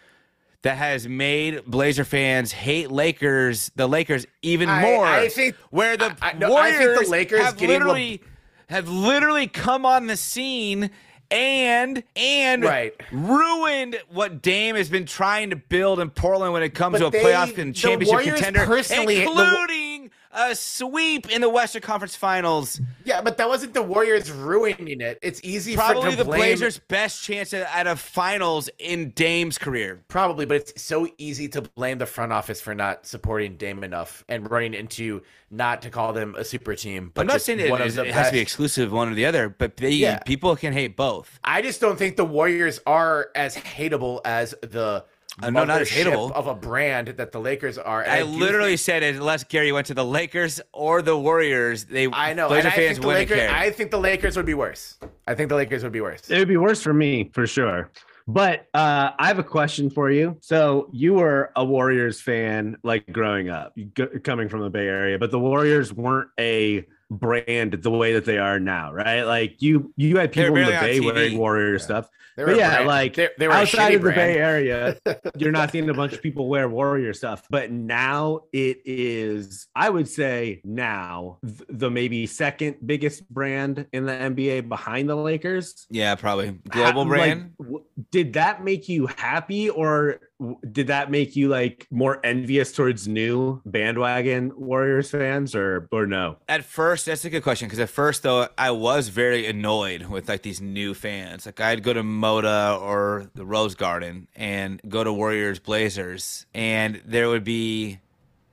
[0.62, 5.06] that has made Blazer fans hate Lakers, the Lakers, even I- more.
[5.06, 8.22] I think- where the I- I- no, I think the Lakers have getting Le- literally
[8.68, 10.90] have literally come on the scene
[11.30, 12.92] and and Right.
[13.12, 17.06] ruined what Dame has been trying to build in Portland when it comes But to
[17.06, 19.89] a they- playoff and championship Warriors contender, personally- the- including
[20.32, 22.80] a sweep in the Western Conference Finals.
[23.04, 25.18] Yeah, but that wasn't the Warriors ruining it.
[25.22, 30.02] It's easy Probably for the blame, Blazers' best chance at, a finals in Dame's career.
[30.08, 34.24] Probably, but it's so easy to blame the front office for not supporting Dame enough
[34.28, 37.10] and running into not to call them a super team.
[37.12, 39.26] But I'm not saying it, one of it has to be exclusive one or the
[39.26, 40.20] other, but they, Yeah.
[40.20, 41.40] people can hate both.
[41.42, 45.04] I just don't think the Warriors are as hateable as the
[45.42, 46.32] Uh, no, not as mothership hateable.
[46.32, 48.02] of a brand that the Lakers are.
[48.02, 51.84] And I literally think- said it, unless Gary went to the Lakers or the Warriors,
[51.84, 52.48] they I know.
[52.48, 53.38] Blazer and I think the wouldn't Lakers.
[53.48, 53.50] care.
[53.50, 54.98] I think the Lakers would be worse.
[55.26, 56.28] I think the Lakers would be worse.
[56.30, 57.90] It would be worse for me for sure.
[58.26, 60.36] But uh, I have a question for you.
[60.40, 64.86] So you were a Warriors fan, like growing up, you go- coming from the Bay
[64.86, 69.22] Area, but the Warriors weren't a brand the way that they are now, right?
[69.22, 72.08] Like you, you had people in the Bay wearing Warrior stuff.
[72.36, 72.86] They But yeah, brand.
[72.86, 74.16] like they, they were outside of the brand.
[74.16, 74.96] Bay Area,
[75.36, 77.42] you're not seeing a bunch of people wear Warrior stuff.
[77.50, 84.12] But now it is, I would say, now the maybe second biggest brand in the
[84.12, 85.86] NBA behind the Lakers.
[85.90, 87.52] yeah, probably global brand.
[87.58, 90.20] like, w- did that make you happy, or
[90.70, 96.36] did that make you like more envious towards new bandwagon Warriors fans, or or no?
[96.48, 100.28] At first, that's a good question because at first though, I was very annoyed with
[100.28, 101.46] like these new fans.
[101.46, 107.02] Like I'd go to Moda or the Rose Garden and go to Warriors Blazers, and
[107.04, 108.00] there would be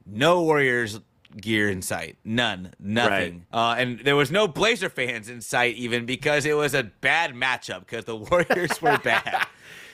[0.05, 0.99] no Warriors
[1.39, 3.45] gear in sight, none, nothing.
[3.51, 7.33] Uh, and there was no Blazer fans in sight even because it was a bad
[7.33, 9.47] matchup because the Warriors were bad.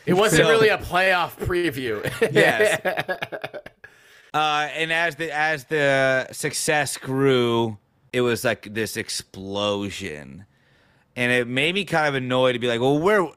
[0.05, 2.01] It wasn't So- really a playoff preview.
[2.33, 2.79] Yes.
[4.33, 7.77] Uh, and as the as the success grew,
[8.11, 10.45] it was like this explosion,
[11.15, 13.27] and it made me kind of annoyed to be like, "Well, we're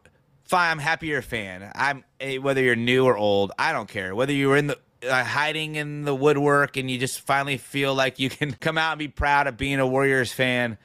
[0.45, 0.71] fine.
[0.71, 1.71] I'm happy you're a fan.
[1.75, 3.53] I'm eh, whether you're new or old.
[3.59, 4.15] I don't care.
[4.15, 7.95] Whether you were in the uh, hiding in the woodwork and you just finally feel
[7.95, 10.79] like you can come out and be proud of being a Warriors fan."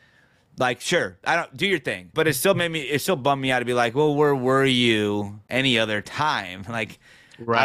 [0.58, 3.42] Like, sure, I don't do your thing, but it still made me, it still bummed
[3.42, 6.66] me out to be like, well, where were you any other time?
[6.70, 7.00] Like,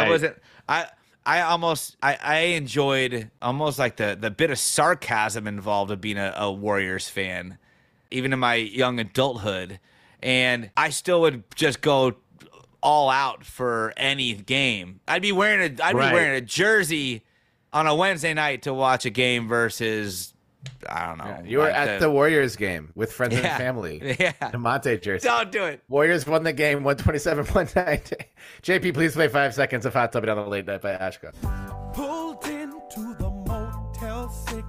[0.05, 0.37] I wasn't.
[0.67, 0.87] I
[1.25, 6.17] I almost I, I enjoyed almost like the the bit of sarcasm involved of being
[6.17, 7.57] a, a Warriors fan,
[8.09, 9.79] even in my young adulthood,
[10.23, 12.15] and I still would just go
[12.81, 15.01] all out for any game.
[15.07, 16.09] I'd be wearing a I'd Right.
[16.09, 17.23] be wearing a jersey
[17.73, 20.33] on a Wednesday night to watch a game versus
[20.89, 21.41] I don't know.
[21.45, 23.47] you were like at the Warriors game with friends Yeah.
[23.47, 23.99] and family.
[24.19, 24.33] yeah.
[24.41, 25.27] Demonte jersey.
[25.27, 25.81] Don't do it.
[25.87, 28.15] Warriors won the game 127 190.
[28.63, 31.33] JP, please play five seconds of Hot Tub Down the Late Night by Ashka.
[31.93, 34.63] Pulled into the Motel 6.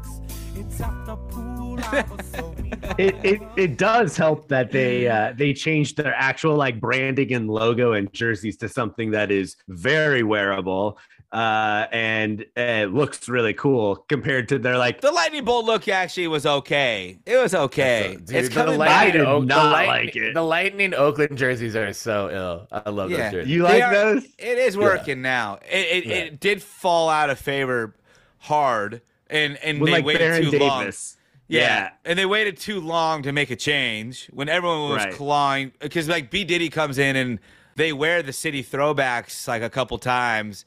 [0.56, 2.54] It's after pool hours, so
[2.98, 7.48] It, it it does help that they uh, they changed their actual like branding and
[7.48, 10.98] logo and jerseys to something that is very wearable
[11.32, 16.26] uh, and it looks really cool compared to their like The lightning bolt look actually
[16.28, 17.18] was okay.
[17.26, 18.16] It was okay.
[18.24, 20.34] Dude, it's the coming Lightning I did Oak- the not Lightning- like it.
[20.34, 22.66] The Lightning Oakland jerseys are so ill.
[22.72, 23.24] I love Yeah.
[23.24, 23.52] those jerseys.
[23.52, 24.24] you like are- those.
[24.38, 25.58] It is working now.
[25.70, 26.14] It it, Yeah.
[26.16, 27.94] it did fall out of favor
[28.38, 30.84] hard, and and With they like waited Baron too long.
[31.50, 31.60] Yeah.
[31.60, 31.90] Yeah.
[32.04, 35.14] and they waited too long to make a change when everyone was Right.
[35.14, 37.38] clawing because like B Diddy comes in and
[37.76, 40.64] they wear the city throwbacks like a couple times,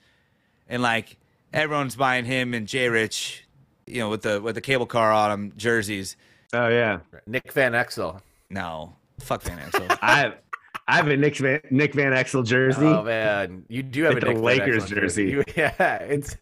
[0.71, 1.17] and like
[1.53, 3.45] everyone's buying him and J Rich,
[3.85, 6.17] you know, with the with the cable car on them jerseys.
[6.53, 8.21] Oh yeah, Nick Van Exel.
[8.49, 9.95] No, fuck Van Exel.
[10.01, 10.37] I have
[10.87, 12.85] I have a Nick Van, Nick Van Exel jersey.
[12.85, 15.25] Oh man, you do have Like a the Nick Van Lakers Exel jersey.
[15.29, 16.37] You- yeah, it's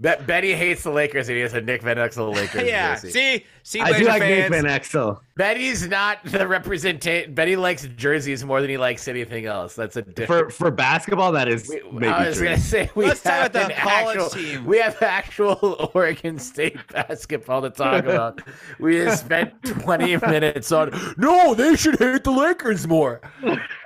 [0.00, 3.10] Betty hates the Lakers and he has a Nick Van Exel Lakers yeah, jersey.
[3.10, 4.50] see, see, I do like fans.
[4.52, 5.20] Nick Van Exel.
[5.36, 7.34] Betty's not the representation.
[7.34, 9.74] Betty likes jerseys more than he likes anything else.
[9.74, 10.52] That's a different.
[10.52, 12.46] For for basketball, that is We- maybe I was true.
[12.46, 14.64] gonna say we Let's talk have about the an college actual, team.
[14.64, 18.42] We have actual Oregon State basketball to talk about.
[18.78, 20.92] we have spent 20 minutes on.
[21.16, 23.20] No, they should hate the Lakers more.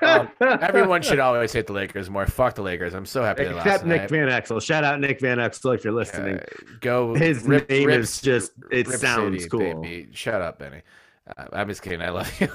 [0.03, 2.27] Um, everyone should always hate the Lakers more.
[2.27, 2.93] Fuck the Lakers.
[2.93, 4.27] I'm so happy they lost Except Nick tonight.
[4.29, 4.61] Van Exel.
[4.61, 6.37] Shout out Nick Van Exel if you're listening.
[6.41, 6.45] Uh,
[6.83, 7.15] go.
[7.15, 9.61] His rip, name rip, is just it Rip sounds City, cool.
[9.75, 10.09] Baby.
[10.13, 10.83] Shut up, Benny.
[11.37, 12.01] Uh, I'm just kidding.
[12.03, 12.49] I love you.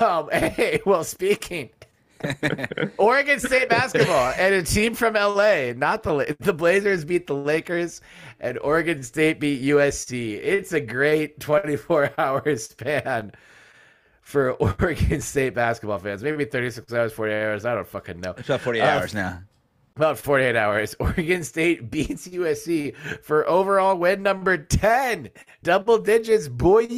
[0.06, 1.70] um, hey, well, speaking.
[2.98, 8.02] Oregon State basketball and a team from LA, not the the Blazers beat the Lakers
[8.40, 10.34] and Oregon State beat USC.
[10.34, 13.32] It's a great 24 hour span
[14.20, 16.22] for Oregon State basketball fans.
[16.22, 17.64] Maybe 36 hours, 40 hours.
[17.64, 18.34] I don't fucking know.
[18.36, 19.40] It's about 40 Uh, hours now.
[20.00, 20.96] About 48 hours.
[21.00, 25.28] Oregon State beats USC for overall win number 10.
[25.62, 26.88] Double digits, boys.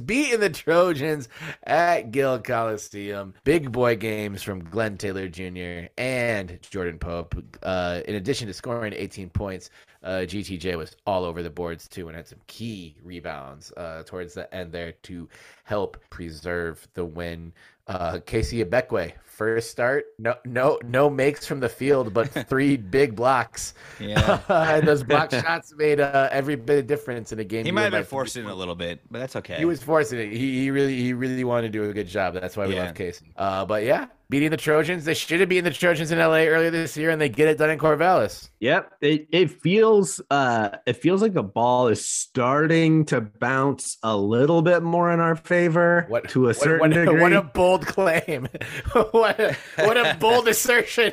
[0.00, 1.28] Beating the Trojans
[1.62, 3.34] at Gill Coliseum.
[3.44, 5.86] Big boy games from Glenn Taylor Jr.
[5.96, 7.36] and Jordan Pope.
[7.62, 9.70] Uh, in addition to scoring 18 points,
[10.02, 14.34] uh, GTJ was all over the boards too and had some key rebounds uh, towards
[14.34, 15.28] the end there to
[15.62, 17.52] help preserve the win.
[17.86, 23.16] Uh, KC Ibekwe, first start, no, no, no makes from the field, but three big
[23.16, 23.74] blocks.
[23.98, 24.38] Yeah.
[24.48, 27.64] and those block shots made uh, every bit of difference in a game.
[27.64, 29.56] He might have been forcing it a little bit, but that's okay.
[29.56, 30.30] He was forcing it.
[30.30, 32.34] He, he really he really wanted to do a good job.
[32.34, 32.84] That's why we Yeah.
[32.86, 33.22] love KC.
[33.36, 35.04] Uh, but yeah, beating the Trojans.
[35.04, 37.58] They should have beaten the Trojans in LA earlier this year, and they get it
[37.58, 38.48] done in Corvallis.
[38.60, 38.92] Yep.
[39.02, 44.62] It it feels uh it feels like the ball is starting to bounce a little
[44.62, 47.20] bit more in our favor What to a what- certain what, degree.
[47.20, 48.48] What a bold claim!
[49.10, 51.12] what a, what a bold assertion!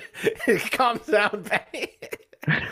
[0.71, 1.91] Calm down, Benny.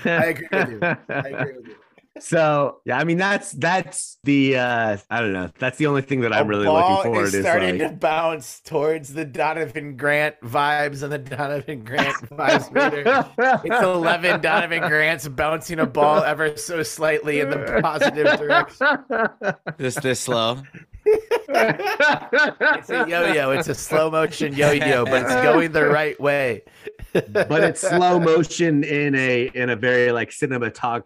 [0.06, 0.80] I agree with you.
[0.82, 1.76] I agree with you.
[2.20, 5.50] So yeah, I mean that's that's the uh I don't know.
[5.60, 7.90] That's the only thing that I'm A really ball looking forward is is starting like
[7.92, 13.30] to bounce towards the Donovan Grant vibes and the Donovan Grant vibes meter.
[13.66, 18.88] It's 11 Donovan Grants bouncing a ball ever so slightly in the positive direction.
[19.78, 20.62] this this slow.
[21.06, 23.52] It's a yo-yo.
[23.52, 26.64] It's a slow motion yo-yo, but it's going the right way.
[27.14, 31.04] but it's slow motion in a in a very like cinematog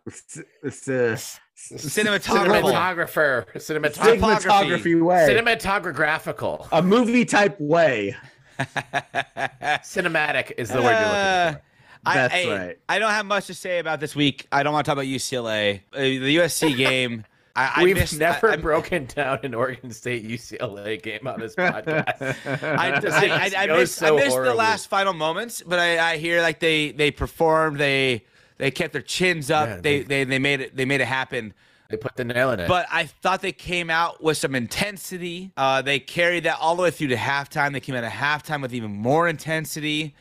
[1.60, 2.72] Cinematographical.
[2.74, 5.28] Cinematographer, cinematographer, cinematography way.
[5.30, 8.16] cinematographical, a movie type way.
[8.60, 11.62] cinematic is the word you're looking Uh, for.
[12.06, 12.78] I, That's I, right.
[12.88, 14.48] I don't have much to say about this week.
[14.54, 15.82] I don't want to talk about UCLA.
[15.94, 17.26] Uh, the USC game.
[17.60, 21.40] I, I We've missed, never I, I- broken down an Oregon State UCLA game on
[21.40, 22.64] this podcast.
[22.64, 23.28] I, It just I,
[23.62, 26.60] I, I missed, so I missed the last final moments, but I, I hear like
[26.60, 27.78] they they performed.
[27.80, 28.26] They
[28.58, 29.68] they kept their chins up.
[29.68, 31.54] Yeah, they, they- they they made it they made it happen.
[31.90, 32.68] They put the nail in it.
[32.68, 35.52] But I thought they came out with some intensity.
[35.58, 37.74] Uh, they carried that all the way through to halftime.
[37.74, 40.14] They came out of halftime with even more intensity.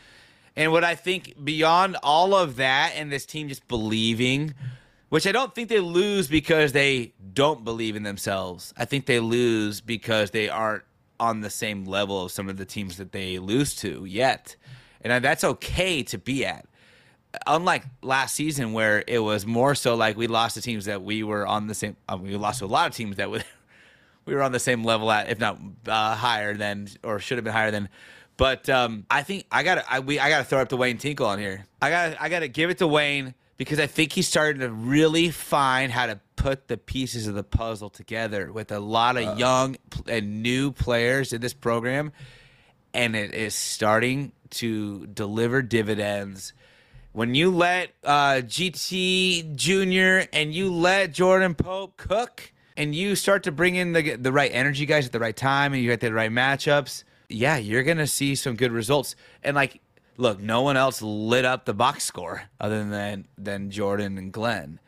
[0.57, 4.55] And what I think beyond all of that and this team just believing,
[5.09, 8.75] which I don't think they lose because they don't believe in themselves.
[8.77, 10.85] I think they lose because they aren't
[11.21, 14.57] on the same level of some of the teams that they lose to yet.
[15.01, 16.67] And that's okay to be at
[17.47, 21.23] unlike last season where it was more so like we lost to teams that we
[21.23, 23.41] were on the same uh, we lost to a lot of teams that we,
[24.25, 27.45] we were on the same level at if not uh, higher than or should have
[27.45, 27.89] been higher than
[28.37, 30.77] but um, I think I got to I, we I got to throw up to
[30.77, 31.67] Wayne Tinkle on here.
[31.83, 34.71] I got I got to give it to Wayne because I think he's starting to
[34.71, 39.39] really find how to put the pieces of the puzzle together with a lot of
[39.39, 42.13] young and new players in this program
[42.95, 46.53] and it is starting to deliver dividends.
[47.13, 53.43] When you let uh, GT Junior and you let Jordan Pope cook, and you start
[53.45, 56.01] to bring in the the right energy guys at the right time, and you get
[56.01, 59.17] the right matchups, yeah, you're gonna see some good results.
[59.43, 59.81] And like,
[60.19, 64.79] look, no one else lit up the box score other than than Jordan and Glenn.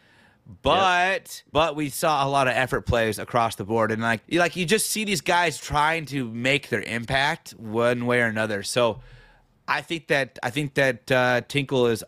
[0.62, 4.40] But but we saw a lot of effort plays across the board, and like you
[4.40, 8.62] like you just see these guys trying to make their impact one way or another.
[8.64, 9.00] So
[9.68, 12.02] I think that I think that uh, Tinkle is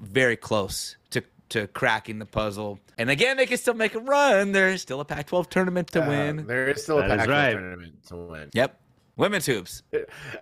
[0.00, 2.80] very close to to cracking the puzzle.
[2.98, 4.52] And again, they can still make a run.
[4.52, 6.46] There's still a Pac-12 tournament to Uh, win.
[6.46, 7.52] there is still a That is Pac-12 right.
[7.52, 8.50] tournament to win.
[8.54, 8.80] Yep,
[9.16, 9.82] women's hoops.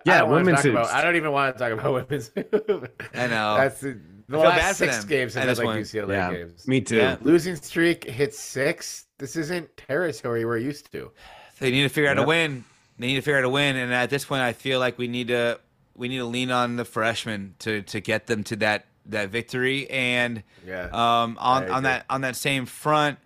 [0.05, 0.93] Yeah, women's talk about- hoops.
[0.93, 2.31] I don't even want to talk about women's.
[2.35, 2.87] Hoops.
[3.13, 3.57] I know.
[3.57, 5.85] That's the, the last bad six games at have been like point.
[5.85, 6.67] UCLA Yeah, games.
[6.67, 6.97] me too.
[6.97, 7.17] Yeah.
[7.21, 9.05] Losing streak hits six.
[9.17, 11.11] This isn't territory we're used to.
[11.59, 12.65] They need to figure out a win.
[12.99, 15.07] They need to figure out a win, and at this point, I feel like we
[15.07, 15.59] need to
[15.95, 19.89] we need to lean on the freshmen to to get them to that that victory.
[19.89, 20.85] And Yeah.
[20.91, 23.19] um, on on that on that same front,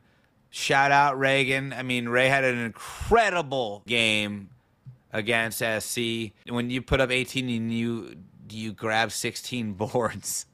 [0.51, 1.75] shout out Raegan.
[1.75, 4.49] I mean, Ray had an incredible game
[5.13, 6.31] against SC.
[6.47, 8.15] When you put up 18 and you
[8.49, 10.45] you grab 16 boards,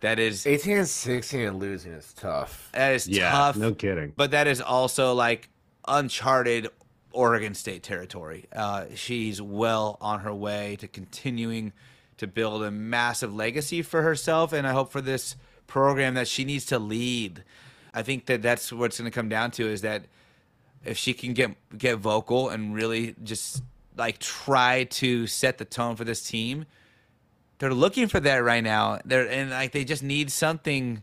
[0.00, 2.70] that is 18 and 16 and losing is tough.
[2.72, 3.56] that is Yeah, tough.
[3.56, 4.12] no kidding.
[4.16, 5.48] But that is also like
[5.88, 6.68] uncharted
[7.12, 8.46] Oregon State territory.
[8.54, 11.72] Uh, she's well on her way to continuing
[12.16, 15.36] to build a massive legacy for herself, and I hope for this
[15.66, 17.42] program that she needs to lead.
[17.92, 20.04] I think that that's what's going to come down to is that
[20.84, 23.62] if she can get get vocal and really just
[23.96, 26.66] like try to set the tone for this team,
[27.58, 28.98] they're looking for that right now.
[29.04, 31.02] They're and like they just need something.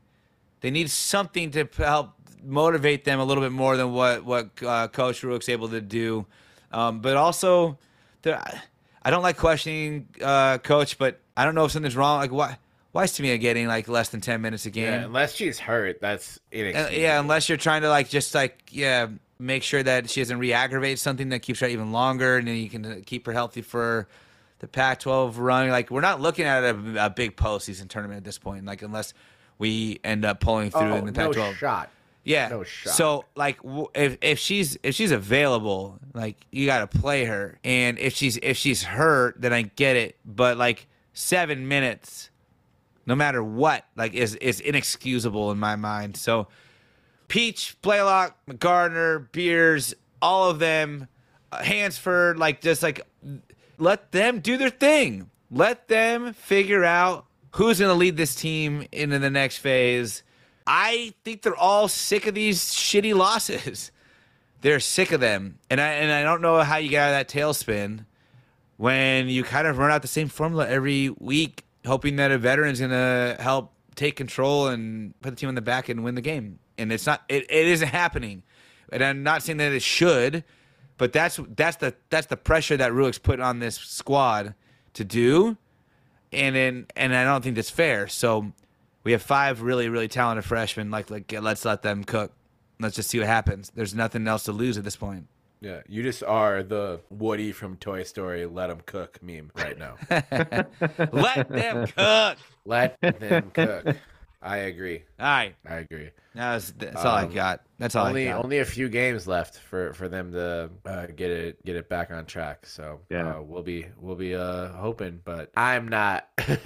[0.62, 2.14] They need something to help
[2.44, 6.26] motivate them a little bit more than what what uh, Coach Rueck's able to do.
[6.72, 7.78] Um, but also,
[8.26, 12.20] I don't like questioning uh, Coach, but I don't know if something's wrong.
[12.20, 12.58] Like why
[12.92, 14.86] why is Tamia getting like less than ten minutes a game?
[14.86, 19.08] Yeah, unless she's hurt, that's Uh, yeah, unless you're trying to like just like yeah
[19.42, 22.70] make sure that she doesn't re-aggravate something that keeps her even longer, and then you
[22.70, 24.08] can uh, keep her healthy for
[24.60, 25.70] the Pac-12 run.
[25.70, 29.14] Like we're not looking at a, a big postseason tournament at this point, like unless
[29.58, 31.36] we end up pulling through Oh, in the Pac-12.
[31.36, 31.90] No shot.
[32.24, 32.50] Yeah.
[32.50, 32.94] No shot.
[32.94, 37.58] So like, w- if if she's if she's available, like you got to play her,
[37.64, 40.18] and if she's if she's hurt, then I get it.
[40.24, 42.30] But like seven minutes,
[43.08, 46.16] no matter what, like is is inexcusable in my mind.
[46.16, 46.48] So
[47.32, 51.08] Peach, Blacklock, McGardner, Beers, all of them,
[51.54, 53.08] uh, Hansford, like just like
[53.78, 55.30] let them do their thing.
[55.50, 60.24] Let them figure out who's going to lead this team into the next phase.
[60.68, 63.92] I think they're all sick of these shitty losses.
[64.62, 67.14] They're sick of them, and I and I don't know how you get out of
[67.14, 68.06] that tailspin
[68.76, 72.78] when you kind of run out the same formula every week, hoping that a veteran's
[72.78, 76.22] going to help take control and put the team on the back and win the
[76.22, 76.60] game.
[76.82, 77.24] And it's not.
[77.30, 78.44] It, it isn't happening.
[78.92, 80.44] And I'm not saying that it should,
[80.98, 84.54] but that's that's the that's the pressure that Rueck's put on this squad
[84.94, 85.58] to do,
[86.32, 88.08] and then and I don't think that's fair.
[88.08, 88.52] So
[89.04, 90.92] we have five really really talented freshmen.
[90.92, 92.32] Like like let's let them cook.
[92.80, 93.72] Let's just see what happens.
[93.74, 95.28] There's nothing else to lose at this point.
[95.62, 98.48] Yeah, you just are the Woody from Toy Story.
[98.48, 99.96] Let them cook meme right now.
[101.12, 102.38] Let them cook.
[102.66, 103.96] Let them cook.
[104.42, 105.04] I agree.
[105.20, 106.10] All right, I agree.
[106.34, 107.62] That's, that's all I Um, got.
[107.78, 108.44] That's all only I got.
[108.44, 112.12] only a few games left for for them to uh, get it get it back
[112.12, 112.66] on track.
[112.66, 113.38] So Yeah.
[113.38, 116.28] uh, we'll be we'll be uh hoping, but I'm not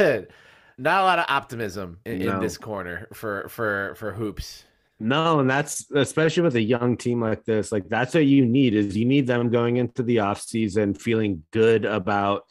[0.77, 4.65] not a lot of optimism in, in this corner for for for hoops.
[4.99, 7.71] No, and that's especially with a young team like this.
[7.71, 11.43] Like that's what you need is you need them going into the off season feeling
[11.51, 12.45] good about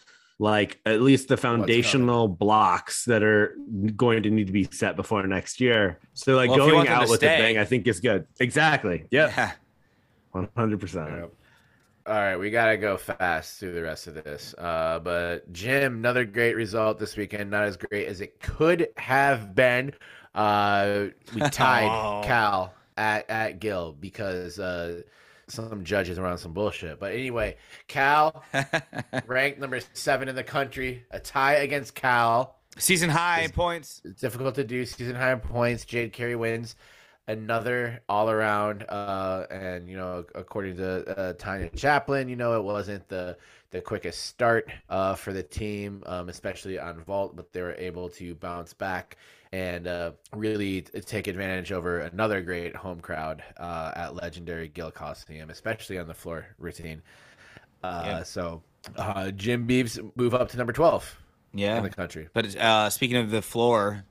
[0.44, 3.56] like at least the foundational blocks that are
[3.96, 5.98] going to need to be set before next year.
[6.12, 7.38] So like Well, going out with a stay.
[7.38, 8.26] bang, I think is good.
[8.38, 9.06] Exactly.
[9.10, 9.32] Yep.
[9.36, 9.52] Yeah.
[10.32, 11.10] One hundred percent.
[12.06, 14.54] All right, we gotta go fast through the rest of this.
[14.58, 17.50] Uh, but Gym, another great result this weekend.
[17.50, 19.92] Not as great as it could have been.
[20.34, 22.20] Uh, we tied Oh.
[22.26, 25.00] Cal at at Gill because uh,
[25.48, 26.98] some judges around some bullshit.
[26.98, 27.56] But anyway,
[27.88, 28.44] Cal
[29.26, 32.56] ranked number seven in the country, a tie against Cal.
[32.76, 34.02] Season high points.
[34.04, 34.84] It's difficult to do.
[34.84, 35.84] Season high points.
[35.84, 36.74] Jade Carey wins
[37.26, 38.84] another all around.
[38.88, 43.36] Uh, and you know, according to uh, Tanya Chaplein, you know, it wasn't the
[43.70, 48.08] the quickest start uh, for the team, um, especially on vault, but they were able
[48.08, 49.16] to bounce back
[49.54, 55.48] and uh, really take advantage over another great home crowd uh, at legendary Gill Coliseum,
[55.48, 57.00] especially on the floor routine.
[57.84, 58.22] Uh, Yeah.
[58.24, 58.62] So
[58.96, 61.16] uh, Gym Beavs move up to number twelve
[61.52, 61.76] Yeah.
[61.76, 62.28] in the country.
[62.32, 64.04] But uh, speaking of the floor,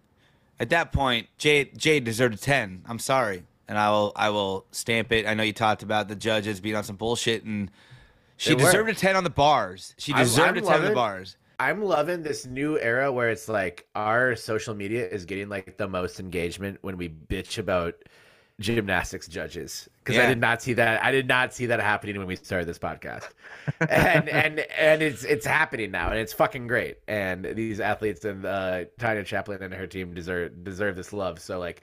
[0.62, 2.84] at that point, Jade Jade deserved a ten.
[2.88, 5.28] I'm sorry, and I will I will stamp it.
[5.28, 7.70] I know you talked about the judges being on some bullshit, and
[8.38, 8.72] she They were.
[8.72, 9.94] deserved a ten on the bars.
[9.98, 11.36] She deserved a ten on the bars.
[11.60, 15.88] I'm loving this new era where it's like our social media is getting like the
[15.88, 17.95] most engagement when we bitch about
[18.60, 19.89] gymnastics judges.
[20.04, 22.68] Because I did not see that I did not see that happening when we started
[22.68, 23.30] this podcast.
[23.80, 26.97] And and and it's it's happening now and it's fucking great.
[27.08, 31.39] And these athletes and uh Tanya Chaplein and her team deserve deserve this love.
[31.39, 31.82] So like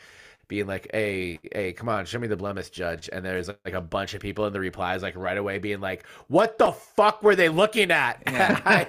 [0.51, 3.81] being like hey hey come on show me the blemish judge and there's like a
[3.81, 7.35] bunch of people in the replies like right away being like what the fuck were
[7.35, 8.85] they looking at I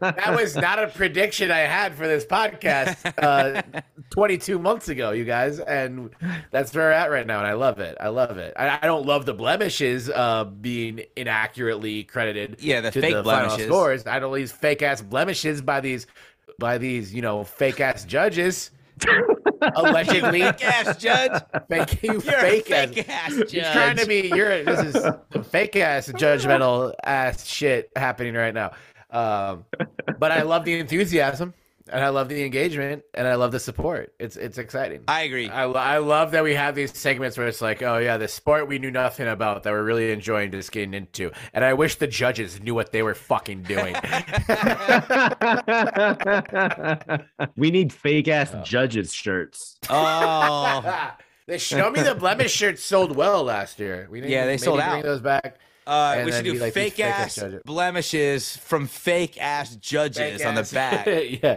[0.00, 3.60] that was not a prediction I had for this podcast uh,
[4.10, 6.10] 22 months ago, you guys, and
[6.50, 7.96] that's where we're at right now, and I love it.
[8.00, 8.52] I love it.
[8.56, 12.56] I, I don't love the blemishes uh, being inaccurately credited.
[12.60, 14.06] Yeah, the fake the final scores.
[14.06, 16.06] I don't these fake ass blemishes by these
[16.58, 18.70] by these you know fake ass judges.
[19.76, 21.42] Allegedly, Yes, Judge.
[21.68, 23.52] fake you You're fake, a fake ass judge.
[23.54, 24.28] you're trying to be.
[24.34, 25.06] You're this is
[25.48, 28.72] fake ass judgmental ass shit happening right now.
[29.10, 29.64] Um,
[30.18, 31.52] but I love the enthusiasm
[31.92, 34.14] and I love the engagement and I love the support.
[34.18, 35.02] It's it's exciting.
[35.08, 35.48] I agree.
[35.48, 38.68] I, I love that we have these segments where it's like, oh yeah, the sport
[38.68, 42.06] we knew nothing about that we're really enjoying just getting into, and I wish the
[42.06, 43.94] judges knew what they were fucking doing.
[47.56, 49.78] we need fake ass judges shirts.
[49.88, 51.14] Oh,
[51.46, 54.08] the show me the blemish shirts sold well last year.
[54.10, 55.02] We need Yeah, they maybe sold bring out.
[55.02, 55.58] those back.
[55.86, 60.46] uh, we should do like fake fake ass ass blemishes from fake ass judges Fake
[60.46, 61.06] on the back.
[61.06, 61.56] yeah.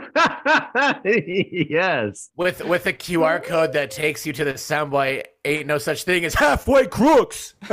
[1.05, 2.29] yes.
[2.35, 6.25] with with a QR code that takes you to the soundbite ain't no such thing
[6.25, 7.55] as halfway crooks.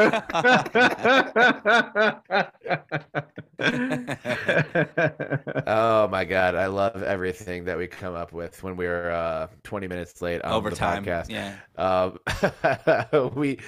[5.66, 9.88] Oh my god, I love everything that we come up with when we're uh, 20
[9.88, 11.04] minutes late on Overtime.
[11.04, 11.28] the podcast.
[11.28, 11.56] Yeah.
[11.76, 13.58] Um, we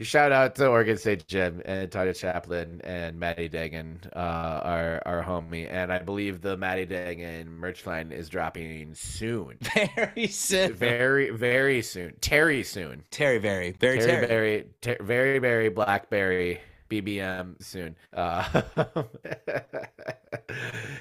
[0.00, 5.22] shout out to Oregon State Gym and Tanya Chaplein and Maddie Dagan, uh, our our
[5.22, 10.72] homie, and I believe the Maddie Dagan merch line is dropping soon, Very soon.
[10.74, 13.72] very very soon, Terry soon, Terry Very.
[13.72, 14.26] Very Terry Terry.
[14.26, 16.60] Berry, ter- very very Blackberry.
[16.88, 17.96] BBM soon.
[18.12, 18.44] Uh,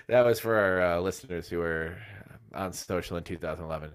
[0.07, 1.95] that was for our uh, listeners who were
[2.53, 3.93] on social in 2011.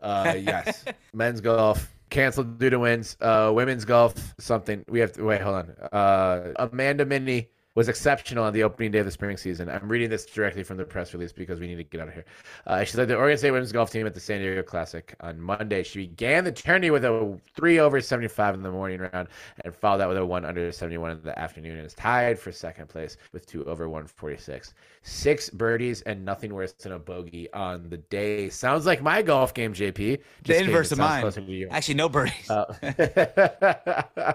[0.00, 3.16] Uh, yes, men's golf canceled due to wins.
[3.20, 5.40] Uh, women's golf something we have to wait.
[5.40, 5.70] Hold on.
[5.92, 9.70] Uh, Amanda Minnie was exceptional on the opening day of the spring season.
[9.70, 12.14] I'm reading this directly from the press release because we need to get out of
[12.14, 12.24] here.
[12.66, 15.40] Uh, she led the Oregon State women's golf team at the San Diego Classic on
[15.40, 15.82] Monday.
[15.82, 19.28] She began the tourney with a three over 75 in the morning round
[19.64, 22.52] and followed that with a one under 71 in the afternoon and is tied for
[22.52, 24.74] second place with two over 146.
[25.02, 28.50] Six birdies and nothing worse than a bogey on the day.
[28.50, 30.20] Sounds like my golf game, JP.
[30.44, 31.22] The inverse of mine.
[31.22, 31.70] closer to yours.
[31.72, 32.50] Actually, no birdies.
[32.50, 32.72] Uh,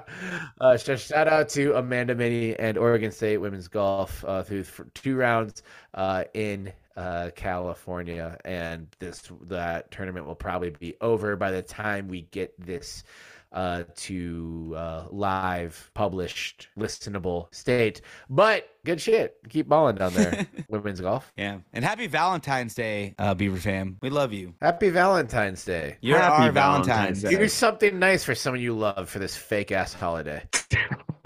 [0.59, 4.87] uh, so shout out to Amanda Minnie and Oregon State women's golf uh, through th-
[4.93, 5.61] two rounds
[5.93, 12.07] uh, in uh, California, and this that tournament will probably be over by the time
[12.07, 13.03] we get this
[13.57, 18.01] uh, to uh, live, published, listenable state.
[18.29, 21.33] But good shit, keep balling down there, women's golf.
[21.35, 21.57] yeah.
[21.73, 23.97] And happy Valentine's Day, uh, Beaver fam.
[23.99, 24.53] We love you.
[24.61, 25.97] Happy Valentine's Day.
[26.01, 27.29] You're Happy our Valentine's Valentine's Day.
[27.31, 27.37] Day.
[27.37, 30.43] Do something nice for someone you love for this fake ass holiday.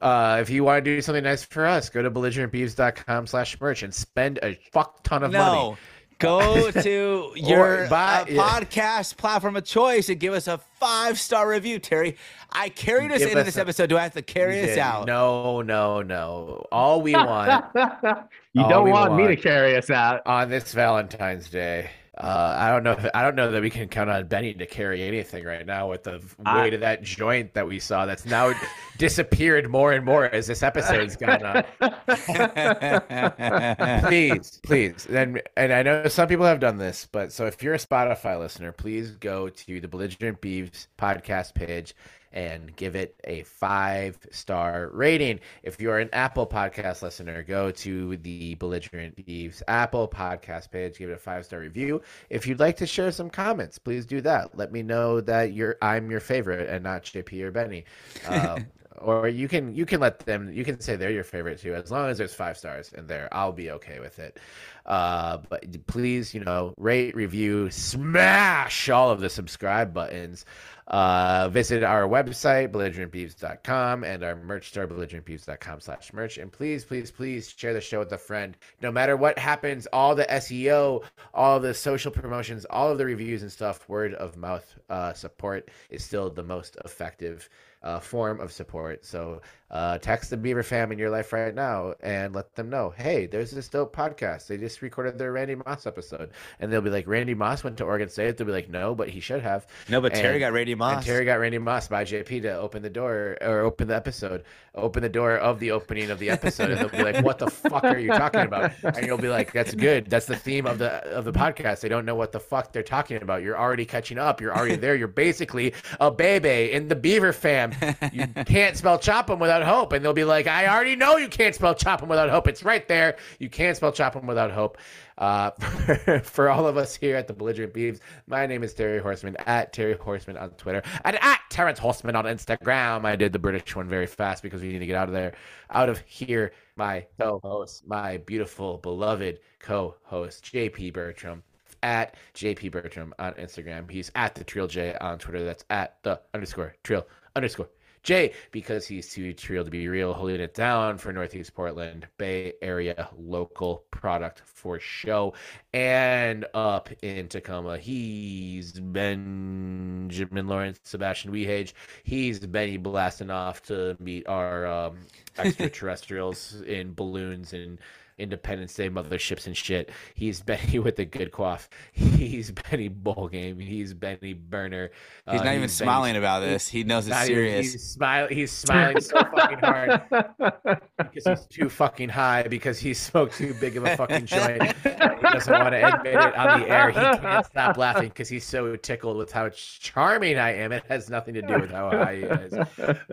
[0.00, 3.82] uh, if you want to do something nice for us, go to belligerentbeavs.com slash merch
[3.82, 5.76] and spend a fuck ton of money.
[6.24, 6.70] No.
[6.70, 8.42] Go to your buy- uh, yeah.
[8.42, 12.16] podcast platform of choice and give us a five star review, Terry.
[12.50, 13.88] I carried us Give into us this a- episode.
[13.88, 15.06] Do I have to carry us out?
[15.06, 16.64] No, no, no.
[16.72, 20.22] All we want you don't we want, me to carry us out.
[20.26, 21.90] on this Valentine's Day.
[22.16, 22.92] Uh, I don't know.
[22.92, 25.90] If, I don't know that we can count on Benny to carry anything right now
[25.90, 28.06] with the I- weight of that joint that we saw.
[28.06, 28.52] That's now
[28.98, 31.64] disappeared more and more as this episode's gone on.
[34.06, 35.06] please, please.
[35.06, 38.38] And and I know some people have done this, but so if you're a Spotify
[38.38, 41.96] listener, please go to the Belligerent Beavs podcast page
[42.34, 45.40] and give it a five star rating.
[45.62, 51.08] If you're an Apple podcast listener, go to the Belligerent Beavs Apple podcast page, give
[51.08, 52.02] it a five star review.
[52.28, 54.58] If you'd like to share some comments, please do that.
[54.58, 57.84] Let me know that you're I'm your favorite and not JP or Benny.
[58.26, 58.66] Um,
[58.98, 61.90] or you can you can let them you can say they're your favorite too as
[61.90, 64.38] long as there's five stars in there i'll be okay with it
[64.86, 70.44] uh but please you know rate review smash all of the subscribe buttons
[70.88, 77.10] uh visit our website belligerentbeavs.com and our merch store belligerentbeavs.com slash merch and please please
[77.10, 81.02] please share the show with a friend no matter what happens all the seo
[81.32, 85.70] all the social promotions all of the reviews and stuff word of mouth uh support
[85.88, 87.48] is still the most effective
[87.84, 89.04] uh, form of support.
[89.04, 92.94] So uh, text the Beaver fam in your life right now and let them know,
[92.96, 94.46] hey, there's this dope podcast.
[94.46, 96.30] They just recorded their Randy Moss episode,
[96.60, 98.36] and they'll be like, Randy Moss went to Oregon State.
[98.36, 99.66] They'll be like, no, but he should have.
[99.88, 100.98] No, but Terry got Randy Moss.
[100.98, 104.44] And Terry got Randy Moss by JP to open the door or open the episode,
[104.74, 107.50] open the door of the opening of the episode, and they'll be like, "What the
[107.50, 110.08] fuck are you talking about?" And you'll be like, "That's good.
[110.08, 111.80] That's the theme of the of the podcast.
[111.80, 113.42] They don't know what the fuck they're talking about.
[113.42, 114.40] You're already catching up.
[114.40, 114.94] You're already there.
[114.94, 117.72] You're basically a baby in the Beaver fam.
[118.12, 121.54] You can't spell Chopham without hope." And they'll be like, "I already know you can't
[121.54, 122.48] spell Chopham without hope.
[122.48, 123.16] It's right there.
[123.38, 124.78] You can't spell Chopham without hope."
[125.16, 125.50] Uh,
[126.04, 129.36] for, for all of us here at the Belligerent Beavs, my name is Terry Horseman
[129.46, 133.04] at Terry Horseman on Twitter and at Terrence Horseman on Instagram.
[133.04, 135.34] I did the British one very fast because we need to get out of there,
[135.70, 136.52] out of here.
[136.76, 141.42] My co-host, my beautiful, beloved co-host, JP Bertram
[141.84, 143.88] at JP Bertram on Instagram.
[143.88, 145.44] He's at the Trill J on Twitter.
[145.44, 147.06] That's at the underscore Trill
[147.36, 147.68] underscore
[148.04, 152.52] J because he's too trill to be real, holding it down for Northeast Portland, Bay
[152.62, 155.32] Area local product for show.
[155.72, 161.72] And up in Tacoma, he's Benjamin Lawrence, Sebastian Wehage.
[162.04, 164.98] He's Benny blasting off to meet our um,
[165.38, 167.78] extraterrestrials in balloons and
[168.18, 169.90] Independence Day motherships and shit.
[170.14, 171.68] He's Benny with the good quaff.
[171.92, 173.58] He's Benny Bowl Game.
[173.58, 174.90] He's Benny Burner.
[175.30, 176.68] He's Uh, not even Benny- smiling about this.
[176.68, 177.72] He knows it's not even- serious.
[177.72, 178.34] He's smiling.
[178.36, 180.02] He's smiling so fucking hard
[180.98, 184.62] because he's too fucking high because he smoked too big of a fucking joint.
[184.62, 184.90] he
[185.22, 186.88] doesn't want to admit it on the air.
[186.90, 190.72] He can't stop laughing because he's so tickled with how charming I am.
[190.72, 192.54] It has nothing to do with how high he is.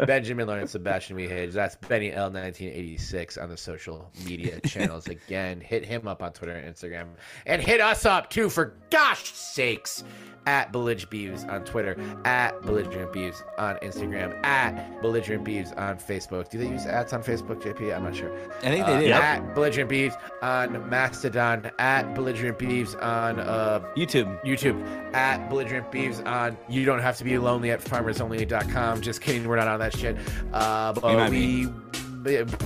[0.05, 1.53] Benjamin Lawrence Sebastian Mihage.
[1.53, 4.59] That's Benny L 1986 on the social media
[4.91, 5.07] channels.
[5.07, 7.07] Again, hit him up on Twitter and Instagram,
[7.45, 10.03] and hit us up too for gosh sakes.
[10.47, 11.95] At Belligerent Beavs on Twitter,
[12.25, 16.49] at Belligerent Beavs on Instagram, at Belligerent Beavs on Facebook.
[16.49, 17.95] Do they use ads on Facebook, JP?
[17.95, 18.35] I'm not sure.
[18.57, 19.11] I think they Uh, did.
[19.11, 24.43] At Belligerent Beavs on Mastodon, at Belligerent Beavs on uh, YouTube.
[24.43, 29.01] YouTube at Belligerent Beavs on You Don't Have to Be Lonely at farmersonly.com.
[29.01, 30.17] Just kidding, we're not on that shit.
[30.51, 31.67] Uh, but we,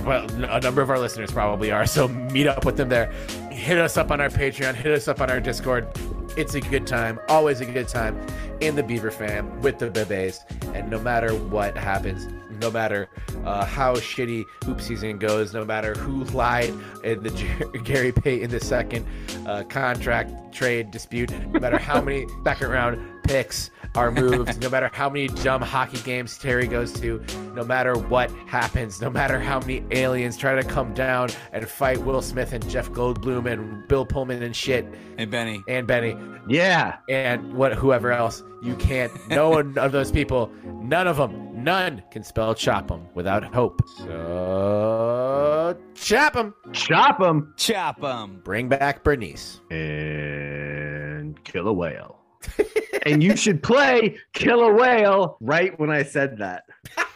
[0.04, 1.86] well, a number of our listeners probably are.
[1.86, 3.10] So meet up with them there.
[3.50, 4.74] Hit us up on our Patreon.
[4.74, 5.88] Hit us up on our Discord.
[6.36, 8.20] It's a good time, always a good time
[8.60, 10.40] in the Beaver fam with the bebes.
[10.74, 12.28] And no matter what happens,
[12.60, 13.08] no matter
[13.44, 16.74] uh, how shitty hoop season goes, no matter who lied
[17.04, 19.06] in the Gary Payton the second
[19.46, 24.90] uh, contract trade dispute, no matter how many second round picks are moved, no matter
[24.92, 27.22] how many dumb hockey games Terry goes to,
[27.54, 31.98] no matter what happens, no matter how many aliens try to come down and fight
[32.02, 34.86] Will Smith and Jeff Goldblum and Bill Pullman and shit
[35.18, 35.62] And Benny.
[35.68, 36.16] and Benny
[36.48, 36.98] yeah.
[37.08, 42.02] and what whoever else you can't no one of those people none of them none
[42.10, 46.54] can spell chop them without hope so chop them.
[46.72, 48.40] Chop them Chop them.
[48.44, 52.18] bring back bernice and kill a whale.
[53.02, 56.64] and you should play Kill a Whale right when I said that.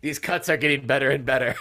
[0.00, 1.54] these cuts are getting better and better